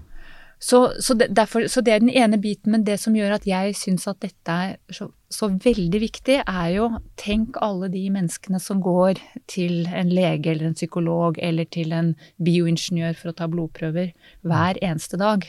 [0.62, 3.48] Så, så, det, derfor, så det er den ene biten, men det som gjør at
[3.50, 6.86] jeg syns at dette er så, så veldig viktig, er jo
[7.18, 9.18] tenk alle de menneskene som går
[9.50, 14.12] til en lege eller en psykolog eller til en bioingeniør for å ta blodprøver
[14.46, 15.48] hver eneste dag,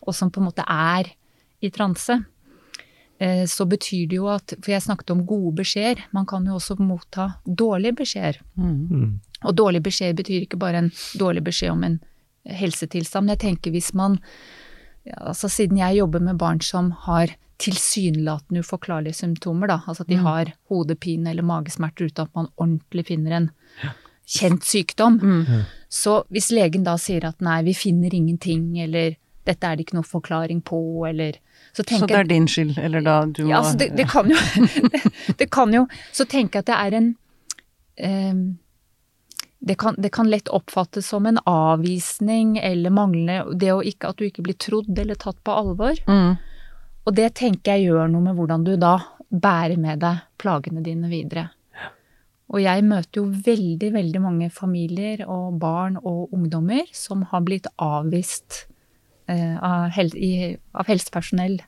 [0.00, 1.12] og som på en måte er
[1.60, 2.22] i transe.
[3.20, 6.00] Eh, Så betyr det jo at For jeg snakket om gode beskjeder.
[6.12, 8.40] Man kan jo også motta dårlige beskjeder.
[8.56, 8.88] mm.
[8.90, 9.20] Mm.
[9.44, 12.00] Og dårlig beskjed betyr ikke bare en dårlig beskjed om en
[12.44, 13.26] helsetilstand.
[13.26, 14.20] Men jeg tenker hvis man
[15.04, 20.08] ja, altså Siden jeg jobber med barn som har tilsynelatende uforklarlige symptomer, da, altså at
[20.08, 23.50] de har hodepine eller magesmerter uten at man ordentlig finner en
[24.24, 25.20] kjent sykdom,
[25.92, 29.98] så hvis legen da sier at nei, vi finner ingenting, eller dette er det ikke
[29.98, 31.38] noe forklaring på, eller
[31.76, 34.36] Så Så det er din skyld, eller da du må altså det, det kan jo
[34.92, 35.02] det,
[35.38, 37.16] det kan jo Så tenker jeg at det er en
[37.98, 38.58] ehm,
[39.64, 44.26] det kan, det kan lett oppfattes som en avvisning eller manglende Det ikke, at du
[44.26, 45.96] ikke blir trodd eller tatt på alvor.
[46.06, 46.36] mm.
[47.04, 48.94] Og det tenker jeg gjør noe med hvordan du da
[49.28, 51.50] bærer med deg plagene dine videre.
[52.48, 57.66] Og jeg møter jo veldig, veldig mange familier og barn og ungdommer som har blitt
[57.76, 58.66] avvist
[59.28, 61.58] eh, av, hel i, av helsepersonell,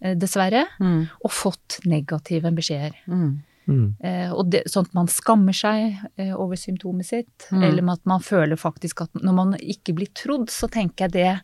[0.00, 1.06] eh, dessverre, Mm.
[1.22, 2.94] og fått negative beskjeder.
[3.06, 3.42] Mm.
[3.66, 3.94] Mm.
[4.04, 7.62] Eh, og det, sånn at man skammer seg eh, over symptomet sitt, Mm.
[7.64, 11.12] eller med at man føler faktisk at når man ikke blir trodd, så tenker jeg
[11.12, 11.40] det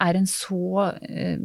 [0.00, 1.38] er en så eh,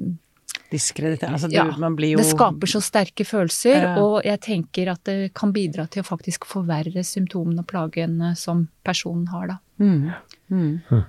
[0.70, 1.32] Diskreditert.
[1.32, 3.92] Altså, Ja, man blir jo Det skaper så sterke følelser, Ja.
[4.04, 8.68] og jeg tenker at det kan bidra til å faktisk forverre symptomene og plagene som
[8.84, 9.58] personen har, da.
[9.80, 10.12] mm.
[10.52, 11.06] Mm.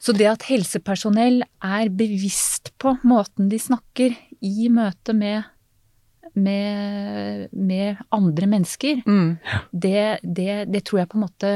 [0.00, 5.44] Så det at helsepersonell er bevisst på måten de snakker i møte med,
[6.34, 9.38] med, med andre mennesker, Mm.
[9.72, 11.52] det, det, det tror jeg på en måte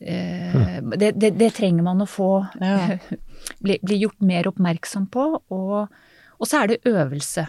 [0.00, 2.98] eh, det, det, det trenger man å få Ja.
[3.64, 5.88] bli, bli gjort mer oppmerksom på, og,
[6.38, 7.46] og så er det øvelse.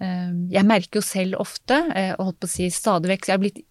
[0.00, 3.44] Eh, Jeg merker jo selv ofte, eh, og holdt på å si stadig vekk, jeg
[3.44, 3.62] blitt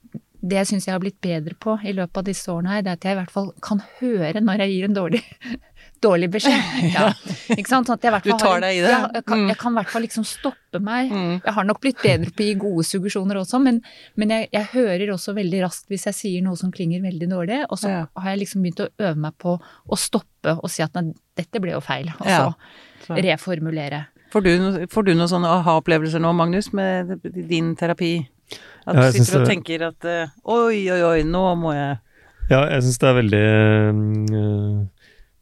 [0.43, 2.89] det jeg syns jeg har blitt bedre på i løpet av disse årene her, det
[2.91, 5.21] er at jeg i hvert fall kan høre når jeg gir en dårlig,
[6.03, 6.59] dårlig beskjed.
[6.93, 7.07] Ja.
[7.55, 7.87] Ikke sant?
[7.89, 8.91] Sånn at jeg Du tar deg i det?
[8.91, 9.47] Ja, jeg, kan, Mm.
[9.51, 11.11] jeg kan i hvert fall liksom stoppe meg.
[11.11, 11.33] Mm.
[11.45, 13.81] Jeg har nok blitt bedre på å gi gode suggesjoner også, men,
[14.19, 17.59] men jeg, jeg hører også veldig raskt hvis jeg sier noe som klinger veldig dårlig,
[17.69, 18.05] og så Ja.
[18.21, 21.61] har jeg liksom begynt å øve meg på å stoppe og si at nei, dette
[21.63, 22.53] ble jo feil, og så Ja.
[23.07, 24.05] Så- reformulere.
[24.33, 24.51] Får du,
[24.89, 28.27] får du noen sånne aha-opplevelser nå, Magnus, med din terapi?
[28.87, 31.99] At Ja, du sitter og tenker at eh, oi, oi, oi, nå må jeg
[32.49, 33.43] Ja, jeg syns det er veldig
[34.33, 34.87] øh,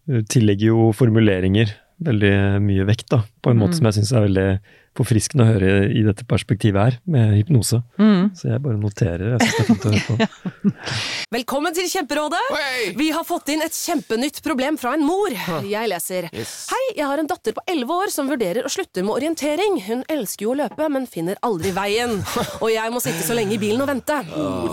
[0.08, 2.34] Tillegger jo formuleringer veldig
[2.66, 3.22] mye vekt, da.
[3.44, 3.78] På en måte Mm.
[3.78, 4.60] som jeg syns er veldig
[4.98, 7.80] forfriskende å høre i dette perspektivet her, med hypnose.
[8.02, 8.32] Mm.
[8.36, 9.38] Så jeg bare noterer.
[9.38, 10.72] Jeg synes det er fint å høre på.
[11.38, 12.42] Velkommen til Kjemperådet!
[12.52, 12.90] Hey!
[13.00, 15.32] Vi har fått inn et kjempenytt problem fra en mor.
[15.64, 16.28] Jeg leser.
[16.36, 16.56] Yes.
[16.74, 19.80] Hei, jeg har en datter på 11 år som vurderer å slutte med orientering.
[19.88, 22.18] Hun elsker jo å løpe, men finner aldri veien.
[22.64, 24.20] Og jeg må sitte så lenge i bilen og vente.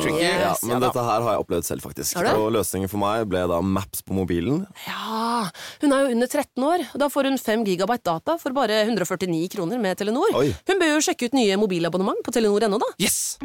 [0.03, 0.25] tricky.
[0.27, 2.19] Ja, men ja dette her har jeg opplevd selv, faktisk.
[2.35, 4.65] Og løsningen for meg ble da Maps på mobilen.
[4.89, 5.47] Ja,
[5.85, 6.87] hun er jo under 13 år.
[6.99, 10.33] Da får hun 5 gigabyte data for bare 149 kroner med Telenor.
[10.41, 10.53] Oi.
[10.69, 12.89] Hun bør jo sjekke ut nye mobilabonnement på telenor.no, da.
[13.01, 13.37] Yes!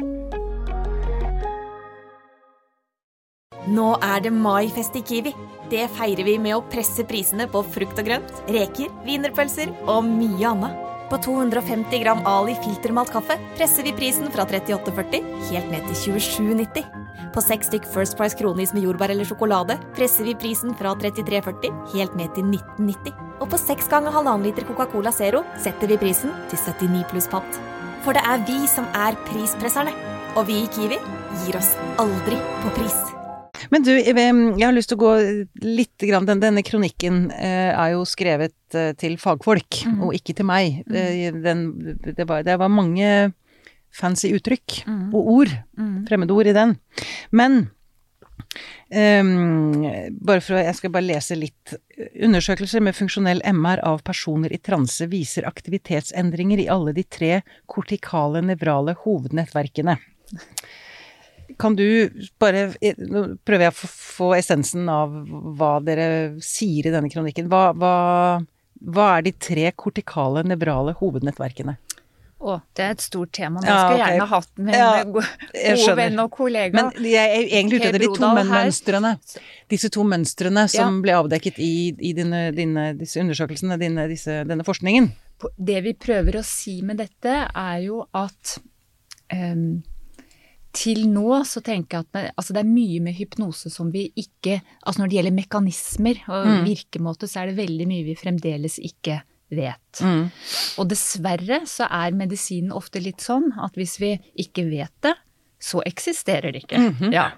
[3.64, 5.32] Nå er det maifest i Kiwi.
[5.72, 10.50] Det feirer vi med å presse prisene på frukt og grønt, reker, wienerpølser og mye
[10.50, 10.82] annet.
[11.08, 17.03] På 250 gram Ali filtermalt kaffe presser vi prisen fra 38,40 helt ned til 27,90.
[17.34, 21.72] På seks stykk First Price kronis med jordbær eller sjokolade presser vi prisen fra 33,40
[21.90, 23.10] helt ned til 19,90.
[23.42, 27.58] Og på seks ganger halvannen liter Coca-Cola Zero setter vi prisen til 79 pluss pant.
[28.06, 29.90] For det er vi som er prispresserne.
[30.38, 31.00] Og vi i Kiwi
[31.42, 31.72] gir oss
[32.02, 32.96] aldri på pris.
[33.74, 35.12] Men du, jeg jeg har lyst til å gå
[35.64, 40.02] litt grann den, Denne kronikken eh, er jo skrevet eh, til fagfolk, mm.
[40.06, 40.84] og ikke til meg.
[40.86, 41.42] Mm.
[41.42, 41.64] den,
[42.04, 43.32] det, var, det var mange
[43.94, 45.06] fancy uttrykk mm.
[45.14, 46.04] og ord, Mm.
[46.08, 46.76] fremmedord, i den.
[47.32, 47.70] Men
[48.94, 49.82] um,
[50.22, 51.74] bare for å, Jeg skal bare lese litt.
[52.22, 57.40] Undersøkelser med funksjonell MR av personer i transe viser aktivitetsendringer i alle de tre
[57.70, 59.96] kortikale nevrale hovednettverkene.
[61.60, 61.84] Kan du
[62.40, 65.12] bare Nå prøver jeg å få- få essensen av
[65.58, 67.48] hva dere sier i denne kronikken.
[67.52, 68.44] Hva, hva,
[68.82, 71.76] hva er de tre kortikale nevrale hovednettverkene?
[72.44, 73.60] Å, det er et stort tema.
[73.64, 74.10] Det Ja, skulle jeg ok.
[74.12, 76.74] gjerne hatt med Ja, en god venn og kollega.
[76.76, 79.12] Men jeg er egentlig ute etter de to mønstrene.
[79.72, 84.66] Disse to mønstrene som ble avdekket i, i dine, dine, disse undersøkelsene, dine, disse, denne
[84.66, 85.08] forskningen.
[85.58, 88.58] det vi prøver å si med dette, er jo at
[89.32, 89.82] um,
[90.74, 94.60] til nå så tenker jeg at altså det er mye med hypnose som vi ikke
[94.84, 96.64] Altså når det gjelder mekanismer og Mm.
[96.66, 99.30] virkemåte, så er det veldig mye vi fremdeles ikke vet.
[100.02, 100.30] Mm.
[100.78, 105.14] Og dessverre så er medisinen ofte litt sånn at hvis vi ikke vet det,
[105.64, 106.76] så eksisterer det ikke.
[107.14, 107.30] ja.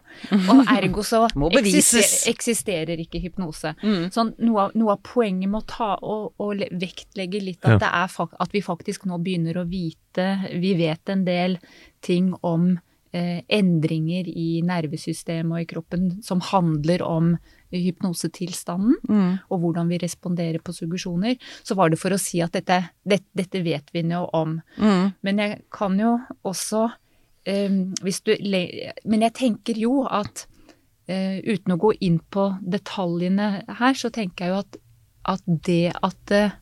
[0.50, 1.52] Og ergo så Mhm.
[1.60, 3.74] Eksister, eksisterer ikke hypnose.
[3.84, 4.08] Mm.
[4.10, 7.92] Så noe, av, noe av poenget med å ta og, og vektlegge litt at, Ja.
[8.06, 11.58] er, at vi faktisk nå begynner å vite Vi vet en del
[12.02, 12.80] ting om
[13.12, 17.36] eh, endringer i nervesystemet og i kroppen som handler om
[17.72, 19.38] hypnosetilstanden, Mm.
[19.50, 21.36] og hvordan vi responderer på suggesjoner.
[21.64, 24.60] Så var det for å si at dette, det, dette vet vi nå om.
[24.78, 25.12] Mm.
[25.22, 26.84] Men jeg kan jo også
[27.48, 28.36] um, hvis du,
[29.04, 30.46] Men jeg tenker jo at
[31.08, 34.76] uh, uten å gå inn på detaljene her, så tenker jeg jo at,
[35.24, 36.52] at det at det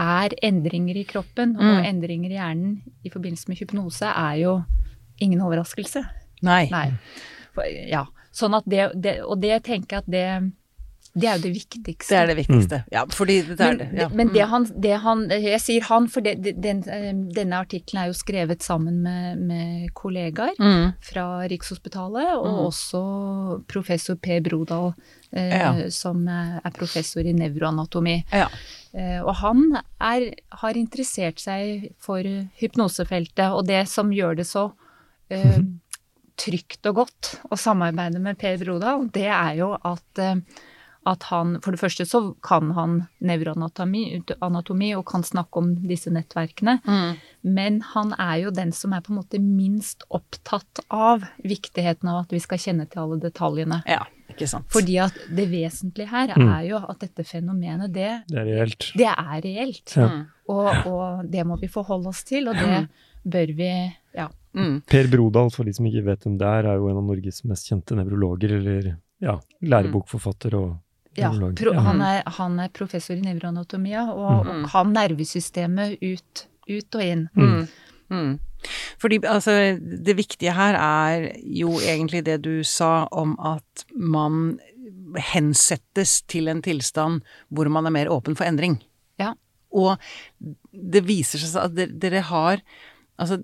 [0.00, 1.84] er endringer i kroppen og Mm.
[1.84, 4.64] endringer i hjernen i forbindelse med hypnose, er jo
[5.20, 6.04] ingen overraskelse.
[6.42, 6.68] Nei.
[6.70, 6.92] Nei.
[7.52, 8.06] For, ja.
[8.40, 10.52] Sånn at det, det Og det tenker jeg at det
[11.10, 12.06] det er jo det viktigste.
[12.12, 12.76] Det er det viktigste.
[12.94, 13.86] Ja, fordi det er Men, det.
[13.98, 14.08] Ja.
[14.14, 16.82] men det han, det han Jeg sier han, for det, den,
[17.34, 20.92] denne artikkelen er jo skrevet sammen med, med kollegaer Mm.
[21.02, 22.60] fra Rikshospitalet, og Mm.
[22.68, 23.00] også
[23.66, 24.94] professor Per Brodal,
[25.32, 25.90] eh, Ja.
[25.90, 28.24] som er professor i nevroanatomi.
[28.32, 28.46] Ja.
[28.94, 30.30] Eh, og han er,
[30.62, 34.72] har interessert seg for hypnosefeltet, og det som gjør det så
[35.30, 35.58] eh,
[36.40, 40.36] trygt og godt å samarbeide med Per Brodal, det er jo at eh,
[41.08, 44.02] at han, For det første så kan han nevroanatomi
[44.44, 46.74] anatomi, og kan snakke om disse nettverkene.
[46.84, 47.14] Mm.
[47.56, 52.26] Men han er jo den som er på en måte minst opptatt av viktigheten av
[52.26, 53.80] at vi skal kjenne til alle detaljene.
[53.88, 54.68] ja, ikke sant.
[54.70, 56.48] Fordi at det vesentlige her Mm.
[56.58, 58.92] er jo at dette fenomenet, det, Det er reelt.
[58.94, 59.96] det er reelt.
[59.96, 60.06] Ja.
[60.06, 60.26] Mm.
[60.52, 62.88] Og, og det må vi forholde oss til, og det
[63.24, 63.72] bør vi
[64.14, 64.28] ja.
[64.56, 64.80] Mm.
[64.90, 67.44] Per Brodal, for de som ikke vet hvem det er, er jo en av Norges
[67.46, 70.78] mest kjente nevrologer, eller ja, lærebokforfatter og
[71.18, 71.80] Ja, pro, Ja.
[71.82, 74.64] han, er, han er professor i nevroanatomi og, Mm.
[74.64, 77.28] og kan nervesystemet ut, ut og inn.
[77.34, 77.68] Mm.
[78.10, 78.38] Mm.
[78.98, 84.58] Fordi altså, det viktige her er jo egentlig det du sa om at man
[85.16, 88.78] hensettes til en tilstand hvor man er mer åpen for endring.
[89.20, 89.34] Ja.
[89.72, 89.98] Og
[90.72, 92.62] det viser seg at dere, dere har
[93.20, 93.36] Altså,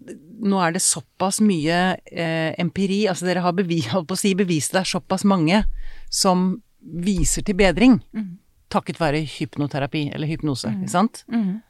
[0.46, 1.76] nå er det såpass mye
[2.08, 5.62] eh, empiri, altså dere har bevis, holdt på å si, bevist det er såpass mange
[6.12, 6.48] som
[6.80, 8.00] viser til bedring.
[8.16, 8.34] mm.
[8.72, 10.80] Takket være hypnoterapi, eller hypnose, mm.
[10.82, 11.20] ikke sant?
[11.30, 11.60] Mm.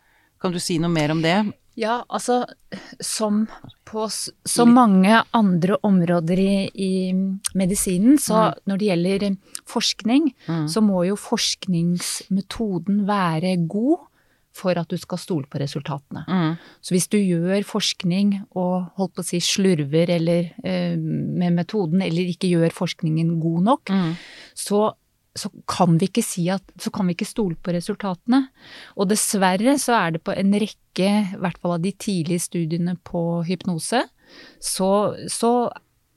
[0.40, 1.34] Kan du si noe mer om det?
[1.76, 2.38] Ja, altså
[3.04, 3.42] som
[3.84, 7.12] på så mange andre områder i, i
[7.54, 9.26] medisinen, så når det gjelder
[9.68, 10.64] forskning, Mm.
[10.72, 14.06] så må jo forskningsmetoden være god
[14.56, 16.22] for at du skal stole på resultatene.
[16.26, 16.54] Mm.
[16.80, 22.00] Så hvis du gjør forskning og holdt på å si slurver eller eh, med metoden,
[22.04, 24.14] eller ikke gjør forskningen god nok, Mm.
[24.56, 24.80] så,
[25.36, 28.46] så kan vi ikke si at Så kan vi ikke stole på resultatene.
[28.96, 32.96] Og dessverre så er det på en rekke, i hvert fall av de tidlige studiene
[33.04, 34.06] på hypnose,
[34.60, 34.90] så,
[35.28, 35.70] så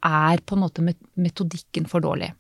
[0.06, 0.84] er på en måte
[1.20, 2.32] metodikken for dårlig.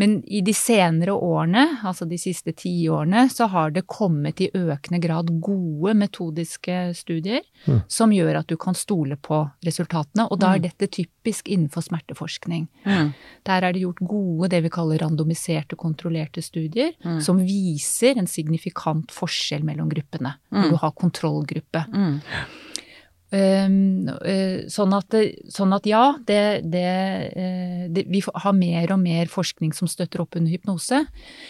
[0.00, 5.00] Men i de senere årene, altså de siste tiårene, så har det kommet i økende
[5.02, 7.82] grad gode metodiske studier Mm.
[7.86, 10.24] som gjør at du kan stole på resultatene.
[10.32, 12.66] Og da er dette typisk innenfor smerteforskning.
[12.84, 13.12] Mm.
[13.44, 17.20] Der er det gjort gode, det vi kaller randomiserte, kontrollerte studier, Mm.
[17.22, 20.34] som viser en signifikant forskjell mellom gruppene.
[20.50, 20.62] Mm.
[20.62, 21.86] Når du har kontrollgruppe.
[21.92, 22.20] Mm.
[23.32, 25.14] Um, eh, sånn, at,
[25.48, 26.82] sånn at ja, det, det,
[27.32, 31.06] eh, det Vi har mer og mer forskning som støtter opp under hypnose.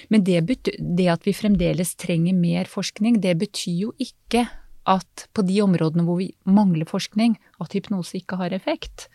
[0.06, 4.46] Men det, bety- det at vi fremdeles trenger mer forskning, det betyr jo ikke
[4.86, 9.08] at på de områdene hvor vi mangler forskning, at hypnose ikke har effekt.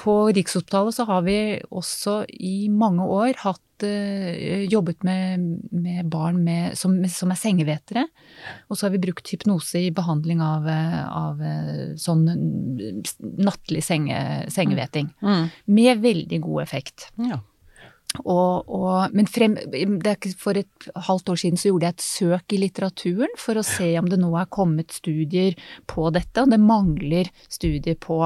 [0.00, 1.38] På Rikshospitalet så har vi
[1.70, 8.06] også i mange år hatt, eh, jobbet med, med barn med, som, som er sengevetere.
[8.68, 13.02] Og så har vi brukt hypnose i behandling av, eh, av eh, sånn mm,
[13.46, 14.18] nattlig senge,
[14.52, 15.12] sengeveting.
[15.22, 15.46] Mm.
[15.76, 17.10] Med veldig god effekt.
[17.20, 17.40] Ja.
[18.18, 19.54] Og, og, men frem,
[20.02, 23.66] det for et halvt år siden så gjorde jeg et søk i litteraturen for å
[23.66, 25.54] se om det nå er kommet studier
[25.90, 28.18] på dette, og det mangler studier på,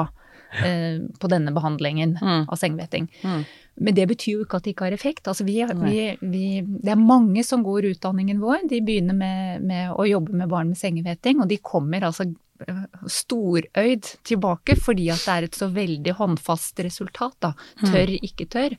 [0.63, 2.45] eh, på denne behandlingen Mm.
[2.49, 3.09] av sengeveting.
[3.23, 3.45] Mm.
[3.85, 5.27] Men det betyr jo ikke at det ikke har effekt.
[5.27, 8.69] Altså vi, vi, vi, det er mange som går utdanningen vår.
[8.71, 12.29] De begynner med, med å jobbe med barn med sengeveting, og de kommer altså
[12.69, 17.35] eh, storøyd tilbake fordi at det er et så veldig håndfast resultat.
[17.43, 17.53] da.
[17.83, 18.77] Tørr, ikke tørr.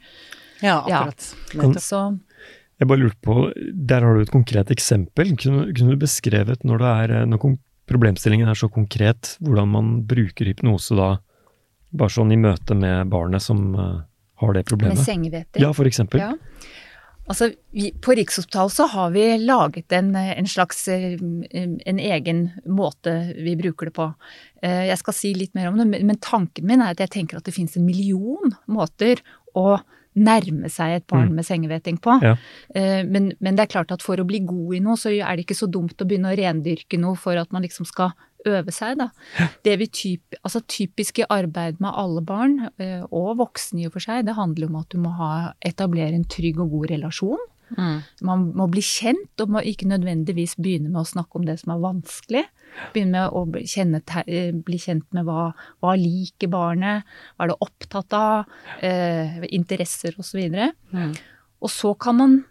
[0.63, 1.27] ja, akkurat.
[1.53, 1.73] Ja.
[1.83, 2.19] Så
[2.79, 5.35] Jeg bare lurte på, Der har du et konkret eksempel.
[5.39, 7.57] Kunne, kunne du beskrevet, når, det er, når
[7.87, 11.17] problemstillingen er så konkret, hvordan man bruker hypnose da,
[11.97, 14.01] bare sånn i møte med barnet som eh,
[14.41, 14.97] har det problemet.
[14.97, 15.61] med sengeveting.
[15.63, 16.19] Ja, for eksempel.
[16.19, 16.33] Ja.
[17.27, 23.15] Altså, vi, på Rikshospitalet så har vi laget en, en slags eh, en egen måte
[23.41, 24.05] vi bruker det på.
[24.61, 27.39] Eh, Jeg skal si litt mer om det, men tanken min er at jeg tenker
[27.41, 29.23] at det finnes en million måter
[29.57, 29.79] å
[30.15, 31.35] nærme seg et barn Mm.
[31.35, 32.13] med sengeveting på.
[32.23, 32.35] Ja.
[32.75, 35.35] Eh, Men, men det er klart at for å bli god i noe, så er
[35.35, 38.13] det ikke så dumt å begynne å rendyrke noe for at man liksom skal
[38.49, 39.09] øve seg, da.
[39.65, 43.95] Det vi typ, altså typisk i arbeid med alle barn, eh, og voksne i og
[43.95, 45.33] for seg, det handler om at du må ha,
[45.65, 47.45] etablere en trygg og god relasjon.
[47.73, 48.01] Mm.
[48.27, 51.73] Man må bli kjent, og må ikke nødvendigvis begynne med å snakke om det som
[51.73, 52.43] er vanskelig.
[52.93, 57.61] Begynne med å kjenne, eh, bli kjent med hva, hva liker barnet, hva er det
[57.61, 58.45] opptatt av,
[58.81, 60.73] eh, interesser osv.
[60.91, 61.15] Mm.
[61.61, 62.43] Og så kan man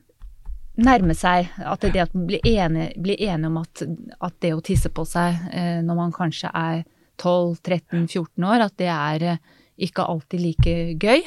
[0.77, 3.83] nærme seg at det at man blir enige, blir enige om at,
[4.21, 6.83] at det å tisse på seg eh, når man kanskje er
[7.23, 9.39] 12-13-14 år, at det er eh,
[9.87, 11.23] ikke alltid like gøy.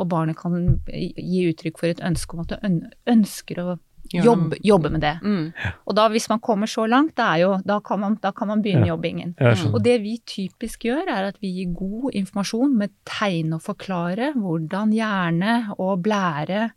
[0.00, 0.54] Og barnet kan
[0.88, 2.70] gi uttrykk for et ønske om at det
[3.12, 3.74] ønsker å
[4.12, 5.12] jobbe, jobbe med det.
[5.22, 5.52] Mm.
[5.86, 8.48] Og da, hvis man kommer så langt, det er jo, da, kan man, da kan
[8.50, 8.94] man begynne Ja.
[8.94, 9.34] jobbingen.
[9.72, 14.32] Og det vi typisk gjør, er at vi gir god informasjon med tegn og forklare
[14.34, 16.70] hvordan hjerne og blære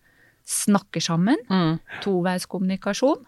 [0.46, 1.80] snakker sammen, Mm.
[2.04, 3.26] toveiskommunikasjon,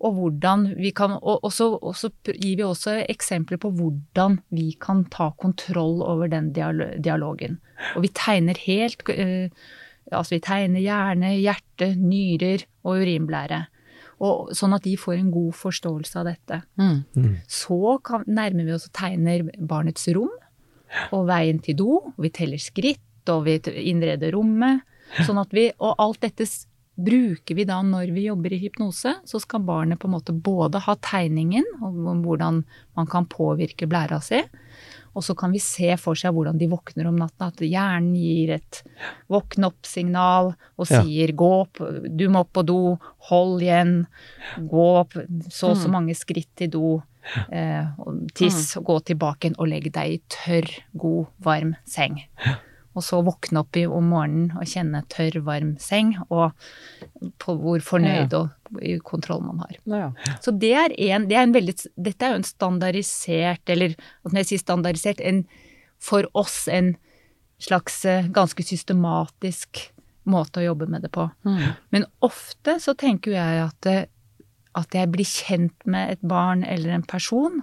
[0.00, 4.40] og hvordan vi kan Og og så og så gir vi også eksempler på hvordan
[4.50, 7.58] vi kan ta kontroll over den dialogen.
[7.94, 9.50] Og vi tegner helt eh,
[10.12, 13.66] Altså vi tegner hjerne, hjerte, nyrer og urinblære.
[14.20, 16.62] Og, sånn at de får en god forståelse av dette.
[16.78, 17.40] Mm.
[17.48, 20.30] Så kan, nærmer vi oss og tegner barnets rom
[21.10, 22.12] og veien til do.
[22.22, 24.82] Vi teller skritt, og vi innreder rommet.
[25.26, 26.46] Sånn at vi, og alt dette
[26.96, 29.12] bruker vi da når vi jobber i hypnose.
[29.28, 32.62] Så skal barnet på en måte både ha tegningen om hvordan
[32.96, 34.40] man kan påvirke blæra si,
[35.16, 37.48] og så kan vi se for seg hvordan de våkner om natta.
[37.48, 38.82] At hjernen gir et
[39.32, 41.02] våkn opp-signal og Ja.
[41.02, 41.80] sier gå opp,
[42.16, 42.98] du må opp på do,
[43.30, 44.06] hold igjen,
[44.58, 45.16] gå opp
[45.48, 47.02] så og så mange skritt til do.
[47.50, 47.84] Eh,
[48.34, 52.20] tiss, og gå tilbake igjen og legg deg i tørr, god, varm seng.
[52.96, 56.54] Og så våkne opp i, om morgenen og kjenne tørr, varm seng, og
[57.42, 59.76] på hvor fornøyd og i kontroll man har.
[59.84, 60.06] Ja.
[60.42, 63.94] Så det er en, det er en veldig, dette er jo en standardisert, eller
[64.24, 65.44] når jeg sier standardisert, en,
[66.02, 66.94] for oss en
[67.62, 69.90] slags eh, ganske systematisk
[70.26, 71.28] måte å jobbe med det på.
[71.46, 71.62] Mm.
[71.94, 73.90] Men ofte så tenker jeg at,
[74.76, 77.62] at jeg blir kjent med et barn eller en person,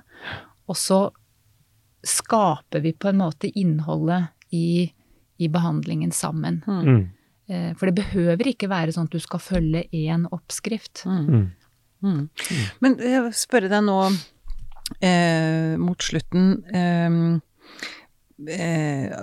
[0.70, 1.02] og så
[2.04, 4.92] skaper vi på en måte innholdet i,
[5.42, 6.62] i behandlingen sammen.
[6.68, 7.10] Mm.
[7.50, 11.06] Eh, For det behøver ikke være sånn at du skal følge én oppskrift.
[11.06, 11.26] Mm.
[11.30, 11.50] Mm.
[12.04, 12.30] Mm.
[12.84, 13.98] Men jeg vil spørre deg nå
[15.02, 17.18] eh, mot slutten eh,
[18.52, 19.14] eh,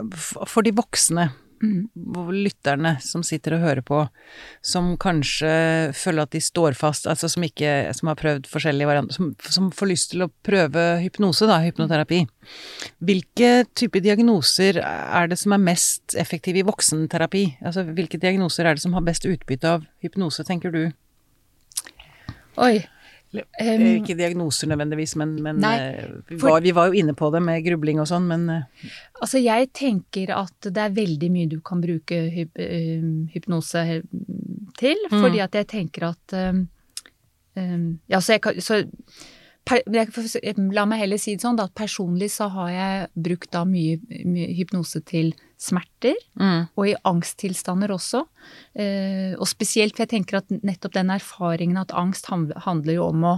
[0.49, 1.29] For de voksne,
[1.61, 1.91] Mm.
[2.33, 3.99] lytterne som sitter og hører på,
[4.65, 5.51] som kanskje
[5.93, 9.71] føler at de står fast, altså som ikke Som har prøvd forskjellige varianter, som, som
[9.71, 12.23] får lyst til å prøve hypnose, da, hypnoterapi.
[13.05, 17.45] Hvilke typer diagnoser er det som er mest effektive i voksenterapi?
[17.61, 20.87] Altså hvilke diagnoser er det som har best utbytte av hypnose, tenker du?
[22.57, 22.81] Oi.
[23.33, 27.29] Eh, Ikke diagnoser nødvendigvis, men, men Nei, for, vi, var, vi var jo inne på
[27.31, 28.87] det med grubling og sånn, men eh,
[29.23, 33.05] Altså, jeg tenker at det er veldig mye du kan bruke hyp eh,
[33.37, 34.01] hypnose eh,
[34.81, 35.21] til, Mm.
[35.23, 36.65] fordi at jeg tenker at um,
[37.57, 38.81] um, Ja, så jeg kan så,
[39.67, 43.51] per, jeg, La meg heller si det sånn, da, at personlig så har jeg brukt
[43.55, 46.17] da mye, mye hypnose til smerter,
[46.75, 48.23] og i angsttilstander også.
[48.75, 53.27] Eh, og spesielt, for jeg tenker at nettopp den erfaringen at angst handler jo om
[53.29, 53.35] å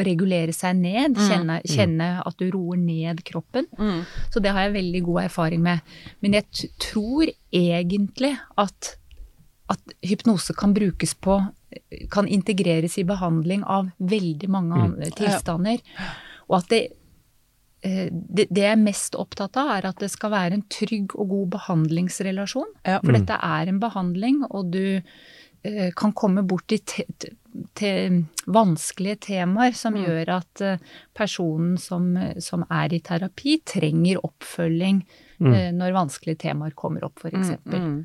[0.00, 3.66] regulere seg ned, kjenne, kjenne at du roer ned kroppen.
[4.32, 5.80] Så det har jeg veldig god erfaring med.
[6.24, 8.94] Men jeg tror egentlig at,
[9.68, 11.42] at hypnose kan brukes på
[12.10, 15.78] Kan integreres i behandling av veldig mange andre tilstander.
[16.48, 16.80] Og at det,
[17.82, 21.30] det, det jeg er mest opptatt av, er at det skal være en trygg og
[21.32, 22.74] god behandlingsrelasjon.
[22.86, 22.98] Ja.
[23.02, 27.06] For dette er en behandling, og du eh, kan komme bort i te
[27.74, 30.84] til vanskelige temaer som gjør at eh,
[31.18, 35.00] personen som, som er i terapi, trenger oppfølging
[35.42, 37.56] eh, når vanskelige temaer kommer opp, f.eks.
[37.66, 37.98] mm.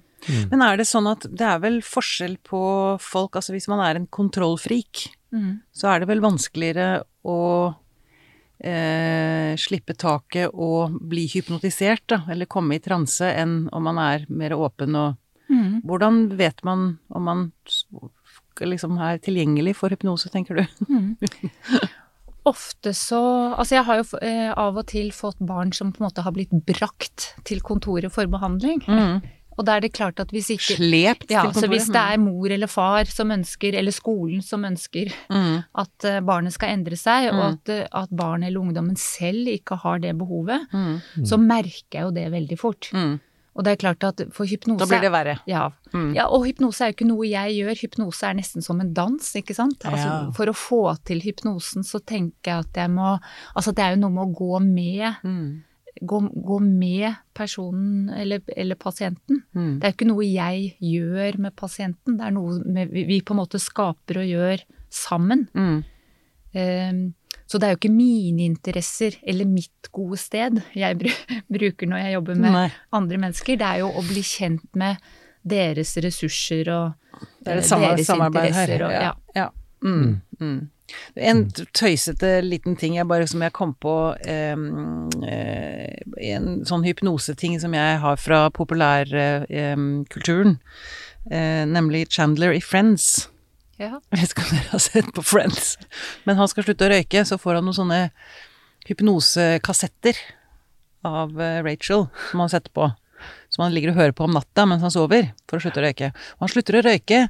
[0.49, 2.63] Men er det sånn at det er vel forskjell på
[3.03, 5.59] folk, altså hvis man er en kontrollfrik, Mm.
[5.75, 7.37] så er det vel vanskeligere å
[8.59, 14.27] eh, slippe taket og bli hypnotisert, da, eller komme i transe, enn om man er
[14.29, 15.81] mer åpen og Mm.
[15.85, 17.41] Hvordan vet man om man
[18.61, 20.63] liksom er tilgjengelig for hypnose, tenker du?
[22.45, 23.19] Ofte så
[23.55, 26.33] Altså, jeg har jo eh, av og til fått barn som på en måte har
[26.35, 28.83] blitt brakt til kontoret for behandling.
[29.57, 32.17] Og da er det klart at hvis ikke Slept ja, til så hvis det er
[32.19, 35.63] mor eller far som ønsker, eller skolen som ønsker Mm.
[35.75, 39.77] at eh, barnet skal endre seg, og at, eh, at barnet eller ungdommen selv ikke
[39.83, 40.99] har det behovet, Mm.
[41.25, 42.89] så merker jeg jo det veldig fort.
[42.93, 43.19] Mm.
[43.55, 45.39] Og det er klart at for hypnose Da blir det verre.
[45.47, 45.69] Ja.
[45.93, 46.13] Mm.
[46.13, 49.31] ja, og hypnose er jo ikke noe jeg gjør, hypnose er nesten som en dans,
[49.39, 49.79] ikke sant.
[49.87, 50.31] Altså, Ja.
[50.35, 53.17] For å få til hypnosen så tenker jeg at jeg må
[53.55, 55.63] Altså det er jo noe med å gå med Mm.
[56.01, 59.43] Gå, gå med personen eller, eller pasienten.
[59.55, 59.79] Mm.
[59.79, 63.35] Det er jo ikke noe jeg gjør med pasienten, det er noe med, vi, på
[63.35, 65.47] en måte skaper og gjør sammen.
[65.55, 65.77] Mm.
[66.55, 67.05] Um,
[67.45, 71.11] så det er jo ikke mine interesser eller mitt gode sted jeg
[71.55, 72.69] bruker når jeg jobber med Nei.
[72.95, 73.59] andre mennesker.
[73.59, 75.03] Det er jo å bli kjent med
[75.45, 78.73] deres ressurser og Det er det samme deres samarbeid her.
[78.79, 78.87] ja.
[78.87, 79.11] Og, ja.
[79.37, 79.49] ja.
[79.85, 80.69] Mm.
[81.15, 81.23] Mm.
[81.29, 84.55] En tøysete liten ting jeg bare som jeg kom på eh,
[86.29, 90.59] En sånn hypnoseting som jeg har fra populærkulturen,
[91.31, 93.29] eh, nemlig Chandler i Friends.
[93.81, 93.97] Ja.
[94.13, 95.65] Jeg vet ikke om dere har sett på Friends,
[96.27, 98.01] men han skal slutte å røyke, så får han noen sånne
[98.87, 100.15] hypnosekassetter
[101.05, 102.91] av eh, Rachel som han setter på.
[103.55, 105.85] Som han ligger og hører på om natta mens han sover, for å slutte å
[105.85, 106.09] røyke.
[106.35, 107.21] Og han slutter å røyke,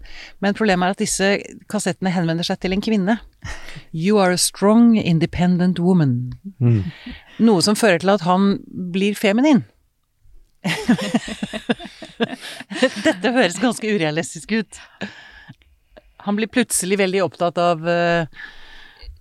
[0.42, 1.28] men problemet er at disse
[1.70, 3.20] kassettene henvender seg til en kvinne.
[3.94, 6.34] You are a strong, independent woman.
[7.38, 9.62] Noe som fører til at han blir feminin.
[13.06, 14.82] Dette høres ganske urealistisk ut.
[16.26, 18.26] Han blir plutselig veldig opptatt av eh,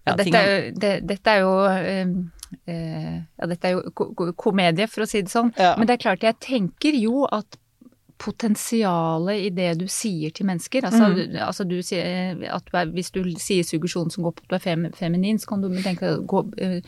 [0.08, 2.16] ja, dette, er jo, det, dette er jo eh,
[2.66, 5.52] Ja, dette er jo ko ko komedie, for å si det sånn.
[5.58, 5.74] Ja.
[5.76, 7.56] Men det er klart, jeg tenker jo at
[8.18, 11.32] potensialet i det du sier til mennesker Altså, Mm.
[11.32, 14.48] du- altså du sier at du er, hvis du sier suggesjon som går på at
[14.48, 16.80] du er fem, feminin, så kan du tenke gå, eh,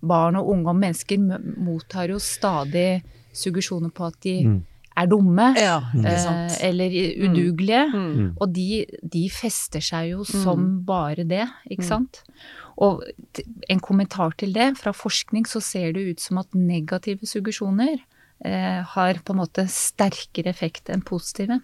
[0.00, 1.18] Barn og unge og mennesker
[1.58, 3.02] mottar jo stadig
[3.34, 4.62] suggesjoner på at de
[4.96, 5.56] er dumme.
[5.56, 5.80] Ja.
[5.92, 6.88] Eh, eller
[7.18, 7.92] udugelige.
[7.92, 8.36] Mm.
[8.40, 12.22] Og de, de fester seg jo som bare det, ikke sant?
[12.78, 13.02] Og
[13.68, 17.96] en kommentar til det, fra forskning så ser det ut som at negative suggesjoner
[18.44, 21.58] eh, har på en måte sterkere effekt enn positive.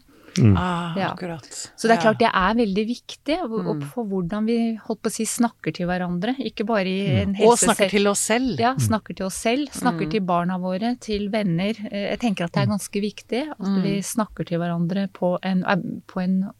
[0.58, 1.12] Ah, Ja.
[1.12, 1.46] akkurat.
[1.78, 5.14] Så det er klart det er veldig viktig og for hvordan vi holdt på å
[5.14, 6.34] si snakker til hverandre.
[6.42, 7.46] Ikke bare i en helse...
[7.52, 8.58] Og snakker til oss selv.
[8.58, 11.78] ja, snakker til oss selv, snakker til barna våre, til venner.
[11.92, 15.62] Eh, Jeg tenker at det er ganske viktig at vi snakker til hverandre på en,
[15.62, 15.76] eh,
[16.10, 16.50] på en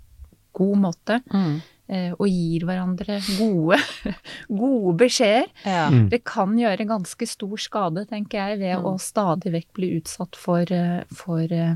[0.54, 1.18] god måte.
[1.34, 1.56] Mm.
[1.88, 3.78] Eh, Og gir hverandre gode,
[4.62, 5.48] gode beskjeder.
[5.66, 5.86] Ja.
[6.10, 10.68] Det kan gjøre ganske stor skade, tenker jeg, ved å stadig vekk bli utsatt for,
[10.72, 11.74] eh, for eh,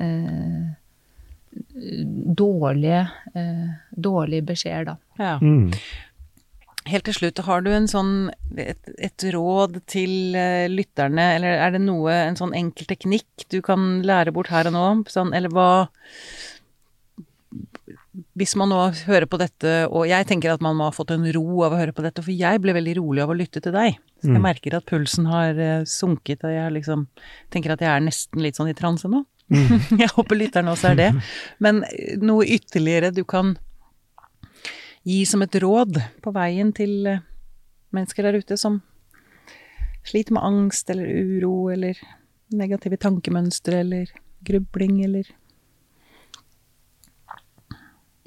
[0.00, 0.68] eh,
[2.40, 3.02] dårlige,
[3.34, 4.96] eh, dårlige beskjeder, da.
[5.18, 5.34] Ja.
[5.42, 5.74] Mm.
[6.88, 10.32] Helt til slutt, har du en sånn, et, et råd til
[10.72, 14.74] lytterne, eller er det noe, en sånn enkel teknikk du kan lære bort her og
[14.74, 14.86] nå?
[15.12, 15.68] Sånn, eller hva
[18.38, 18.78] Hvis man nå
[19.08, 21.78] hører på dette, og jeg tenker at man må ha fått en ro av å
[21.80, 23.96] høre på dette, for jeg ble veldig rolig av å lytte til deg.
[24.22, 24.42] Så jeg Mm.
[24.44, 27.06] merker at pulsen har eh, sunket, og jeg liksom
[27.50, 29.24] tenker at jeg er nesten litt sånn i transe nå.
[29.50, 31.08] jeg håper lytterne også er det.
[31.58, 33.56] Men eh, noe ytterligere du kan
[35.02, 37.20] gi som et råd på veien til eh,
[37.96, 38.78] mennesker der ute som
[40.06, 41.98] sliter med angst eller uro eller
[42.54, 44.06] negative tankemønstre eller
[44.46, 45.26] grubling eller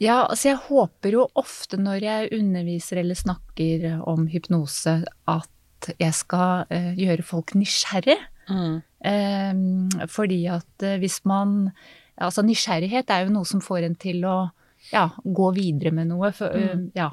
[0.04, 5.00] Ja, altså jeg håper jo ofte når jeg underviser eller snakker om hypnose,
[5.32, 8.20] at jeg skal uh, gjøre folk nysgjerrig.
[9.04, 9.60] Eh,
[10.12, 11.72] fordi at uh, hvis man
[12.20, 14.36] Altså nysgjerrighet er jo noe som får en til å
[14.92, 16.30] ja, gå videre med noe.
[16.36, 17.08] For, eh, ja.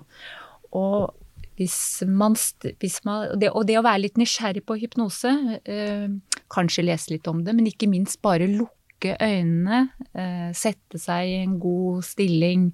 [0.76, 1.14] Og
[1.57, 5.32] hvis man, hvis man det, Og det å være litt nysgjerrig på hypnose,
[6.53, 11.36] kanskje lese litt om det, men ikke minst bare lukke øynene, eh, sette seg i
[11.42, 12.72] en god stilling,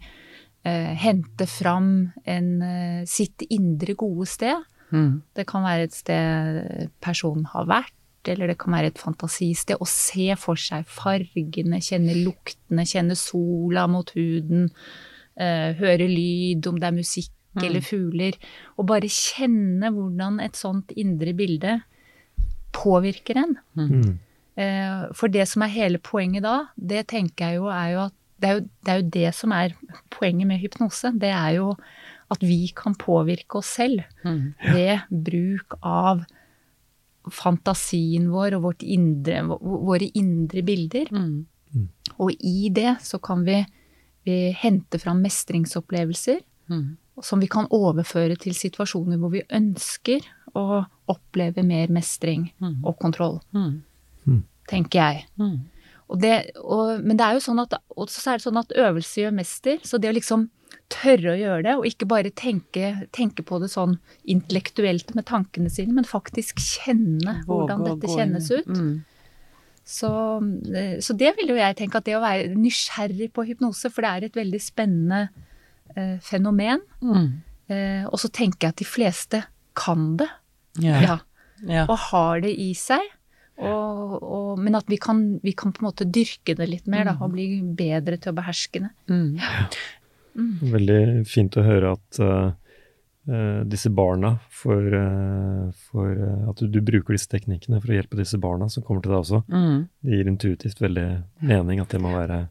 [0.65, 4.57] eh, hente fram en, eh, sitt indre gode sted.
[4.93, 5.23] Mm.
[5.35, 7.93] Det kan være et sted personen har vært,
[8.27, 9.77] eller det kan være et fantasisted.
[9.79, 14.71] Å se for seg fargene, kjenne luktene, kjenne sola mot huden,
[15.37, 18.37] eh, høre lyd, om det er musikk eller fugler.
[18.79, 21.81] Og bare kjenne hvordan et sånt indre bilde
[22.77, 23.57] påvirker en.
[23.77, 24.19] Mm.
[24.57, 28.15] Eh, For det som er hele poenget da, det tenker jeg jo er jo at
[28.41, 29.73] det er jo, det er jo det som er
[30.13, 31.11] poenget med hypnose.
[31.19, 31.71] Det er jo
[32.31, 34.03] at vi kan påvirke oss selv
[34.75, 36.25] ved bruk av
[37.33, 41.09] fantasien vår og vårt indre, våre indre bilder.
[41.13, 41.47] Mm.
[42.19, 43.61] Og i det så kan vi,
[44.25, 46.97] vi hente fram mestringsopplevelser Mm.
[47.23, 50.21] som vi kan overføre til situasjoner hvor vi ønsker
[50.59, 52.49] å oppleve mer mestring
[52.83, 53.83] og kontroll, Mm.
[54.71, 55.25] Tenker jeg.
[55.41, 55.57] Mm.
[56.07, 57.75] Og det, og, men det er jo sånn at,
[58.13, 60.49] så er det sånn at øvelse gjør mester, så det å liksom
[60.93, 63.97] tørre å gjøre det, og ikke bare tenke, tenke på det sånn
[64.31, 68.71] intellektuelt med tankene sine, men faktisk kjenne hvordan dette gå kjennes ut.
[68.71, 68.93] Mm.
[69.87, 70.11] Så,
[70.75, 74.03] eh, så det vil jo jeg tenke at det å være nysgjerrig på hypnose, for
[74.07, 75.21] det er et veldig spennende
[75.95, 76.83] eh, fenomen.
[77.03, 77.29] Mm.
[77.71, 79.45] Eh, og så tenker jeg at de fleste
[79.79, 80.31] kan det,
[80.77, 81.01] Yeah.
[81.03, 81.15] ja,
[81.65, 81.83] Ja.
[81.89, 83.01] og har det i seg.
[83.57, 87.07] Og, og, men at vi kan, vi kan på en måte dyrke det litt mer,
[87.09, 88.91] da, og bli bedre til å beherske det.
[89.09, 89.39] Mm.
[90.77, 92.51] Veldig fint å høre at eh,
[93.33, 97.97] eh, disse barna for, uh, for eh, At du, du bruker disse teknikkene for å
[97.97, 99.43] hjelpe disse barna som kommer til deg også.
[99.49, 99.87] Mm.
[100.05, 101.09] Det gir intuitivt veldig
[101.49, 102.43] mening at det må være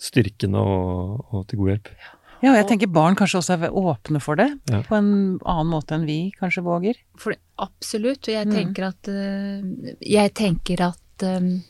[0.00, 1.92] styrkende og, og til god hjelp.
[2.00, 2.16] Ja,
[2.48, 4.80] og jeg tenker barn kanskje også er åpne for det, Ja.
[4.82, 6.94] på en annen måte enn vi kanskje våger.
[7.18, 8.26] For det, absolutt.
[8.28, 8.54] Og jeg Mm.
[8.54, 11.60] tenker at eh, Jeg tenker at eh,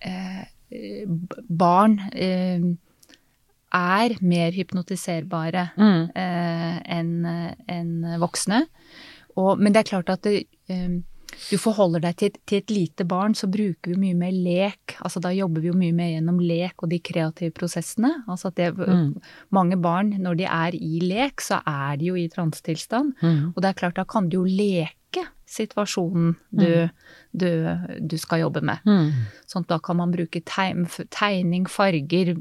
[0.00, 1.04] eh,
[1.50, 2.60] barn eh,
[3.74, 6.10] er mer hypnotiserbare Mm.
[6.16, 7.26] eh, enn
[7.68, 8.66] en voksne.
[9.36, 10.88] Og, men det er klart at det, eh,
[11.50, 14.96] du forholder deg til, til et lite barn, så bruker vi mye mer lek.
[15.04, 18.12] Altså da jobber vi jo mye mer gjennom lek og de kreative prosessene.
[18.28, 19.20] Altså at det, Mm.
[19.52, 23.14] mange barn, når de er i lek, så er de jo i transetilstand.
[23.22, 23.52] Mm.
[23.54, 26.88] Og det er klart, da kan du jo leke situasjonen du,
[27.30, 27.50] du,
[28.00, 28.82] du skal jobbe med.
[28.86, 29.12] Mm.
[29.46, 32.32] Sånn at da kan man bruke tegn, tegning, farger,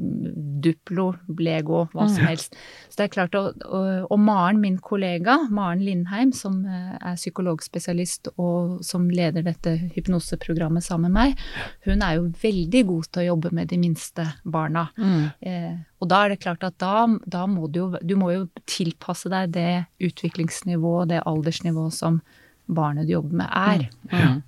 [0.66, 2.58] Duplo, Lego, hva som helst.
[2.89, 7.20] Så det er klart, og, og, og Maren, min kollega, Maren Lindheim, som eh, er
[7.20, 11.43] psykologspesialist og som leder dette hypnoseprogrammet sammen med meg,
[11.86, 14.88] hun er jo veldig god til å jobbe med de minste barna.
[14.97, 15.28] Mm.
[15.45, 18.47] Eh, og da er det klart at da, da må du jo Du må jo
[18.70, 22.20] tilpasse deg det utviklingsnivået, det aldersnivået som
[22.66, 23.89] barnet du jobber med, er.
[24.11, 24.41] Mm.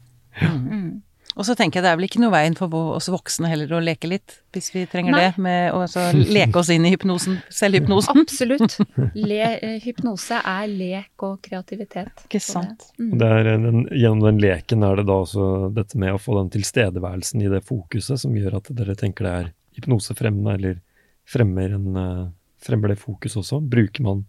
[0.67, 0.89] Mm.
[1.37, 3.81] Og så tenker jeg det er vel ikke noe veien for oss voksne heller å
[3.83, 5.19] leke litt, hvis vi trenger Nei.
[5.21, 8.23] det, med å så leke oss inn i hypnosen, selvhypnosen.
[8.23, 8.77] Absolutt.
[9.29, 12.25] Le, eh, hypnose er lek og kreativitet.
[12.25, 12.87] Ikke sant.
[12.89, 13.05] det-.
[13.05, 13.11] Mm.
[13.21, 16.49] Det er den, gjennom den leken er det da også dette med å få den
[16.57, 20.81] tilstedeværelsen i det fokuset som gjør at dere tenker det er hypnosefremmende, eller
[21.29, 22.25] fremmer, en, eh,
[22.65, 23.61] fremmer det fokus også.
[23.61, 24.25] Bruker man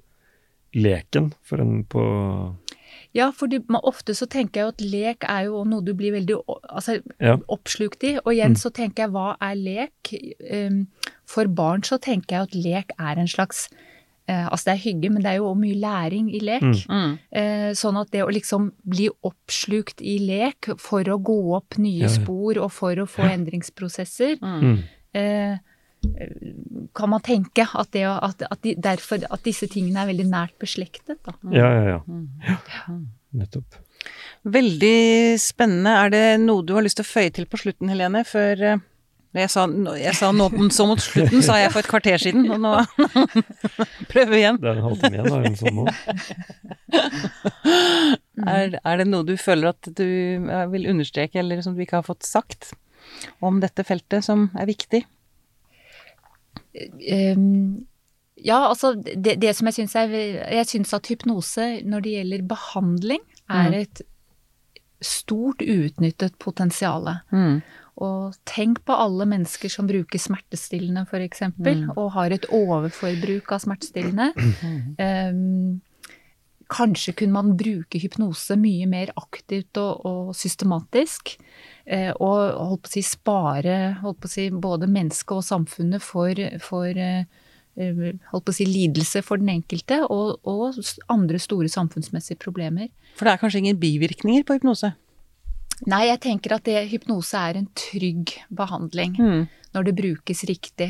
[0.76, 2.04] leken for en på
[3.14, 3.48] Ja, for
[3.82, 6.36] ofte så tenker jeg jo at lek er jo noe du blir veldig
[6.70, 7.36] altså, Ja.
[7.48, 8.16] oppslukt i.
[8.18, 8.56] Og igjen Mm.
[8.60, 10.12] så tenker jeg, hva er lek?
[10.52, 10.86] Um,
[11.24, 13.68] For barn så tenker jeg at lek er en slags
[14.28, 16.60] eh, Altså det er hygge, men det er jo også mye læring i lek.
[16.62, 16.84] Mm.
[16.88, 17.18] Mm.
[17.32, 22.00] Eh, Sånn at det å liksom bli oppslukt i lek for å gå opp nye
[22.04, 22.08] Ja, ja.
[22.12, 24.60] spor og for å få endringsprosesser, Mm.
[24.60, 24.78] Mm.
[25.14, 25.58] eh,
[26.96, 30.56] kan man tenke at, det, at, at, de, derfor, at disse tingene er veldig nært
[30.60, 31.18] beslektet.
[31.26, 31.36] Da.
[31.54, 32.00] Ja, ja, ja.
[32.48, 32.98] ja.
[33.38, 33.80] Nettopp.
[34.48, 35.96] Veldig spennende.
[36.04, 38.22] Er det noe du har lyst til å føye til på slutten, Helene?
[38.26, 38.84] Før eh,
[39.36, 39.66] jeg sa,
[39.98, 42.72] jeg sa nå, så mot slutten, sa jeg for et kvarter siden, og nå
[44.12, 44.60] prøver vi igjen.
[44.62, 45.84] Det er en halvtime igjen, da, eller nå.
[48.48, 51.98] Er, er det noe du føler at du eh, vil understreke, eller som du ikke
[51.98, 52.70] har fått sagt
[53.44, 55.02] om dette feltet, som er viktig?
[56.74, 57.86] Ehm,
[58.36, 62.46] ja, altså det, det som jeg syns er Jeg syns at hypnose når det gjelder
[62.50, 64.02] behandling, er et
[65.00, 67.08] stort uutnyttet potensial.
[67.98, 73.64] Og tenk på alle mennesker som bruker smertestillende f.eks., eksempel og har et overforbruk av
[73.64, 74.30] smertestillende.
[75.02, 75.80] Ehm,
[76.68, 81.36] kanskje kunne man bruke hypnose mye mer aktivt og, og systematisk.
[81.84, 86.04] eh, og holdt på å si spare holdt på å si, både mennesket og samfunnet
[86.04, 87.24] for, for eh,
[87.80, 88.02] eh,
[88.32, 92.92] holdt på å si lidelse for den enkelte, og, og andre store samfunnsmessige problemer.
[93.16, 94.92] For det er kanskje ingen bivirkninger på hypnose?
[95.88, 99.14] Nei, jeg tenker at det, hypnose er en trygg behandling
[99.76, 100.88] når det brukes riktig.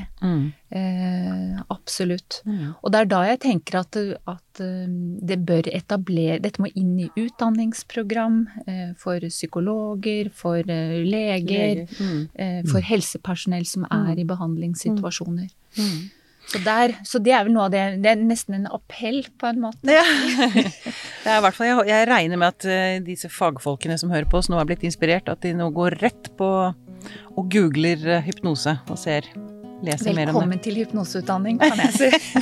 [0.70, 2.42] Eh, absolutt.
[2.82, 3.96] Og det er da jeg tenker at,
[4.28, 4.84] at eh,
[5.30, 11.86] det bør etablere Dette må inn i utdanningsprogram eh, for psykologer, for eh, leger,
[12.34, 15.48] eh, for helsepersonell som er i behandlingssituasjoner.
[16.48, 19.50] Så, der, så det er vel noe av det Det er nesten en appell, på
[19.50, 19.92] en måte.
[19.92, 20.04] Ja.
[21.24, 24.28] Det er i hvert fall, jeg, jeg regner med at eh, disse fagfolkene som hører
[24.30, 26.48] på oss nå er blitt inspirert, at de nå går rett på
[27.36, 29.28] og googler eh, hypnose og ser,
[29.84, 30.38] leser mer om det.
[30.38, 32.34] Velkommen til hypnoseutdanning, kan jeg si.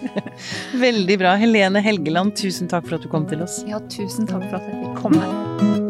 [0.88, 1.38] Veldig bra.
[1.38, 3.62] Helene Helgeland, tusen takk for at du kom til oss.
[3.70, 5.83] Ja, tusen takk for at jeg fikk komme.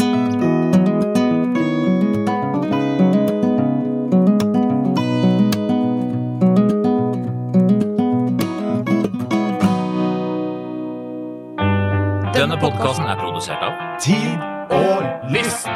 [12.84, 14.42] Podkasten er produsert av Tid
[14.76, 15.70] og list!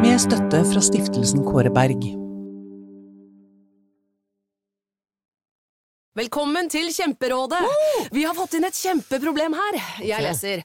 [0.00, 2.06] Med støtte fra stiftelsen Kåre Berg.
[6.16, 7.60] Velkommen til Kjemperådet!
[8.16, 9.80] Vi har fått inn et kjempeproblem her.
[10.08, 10.64] Jeg leser.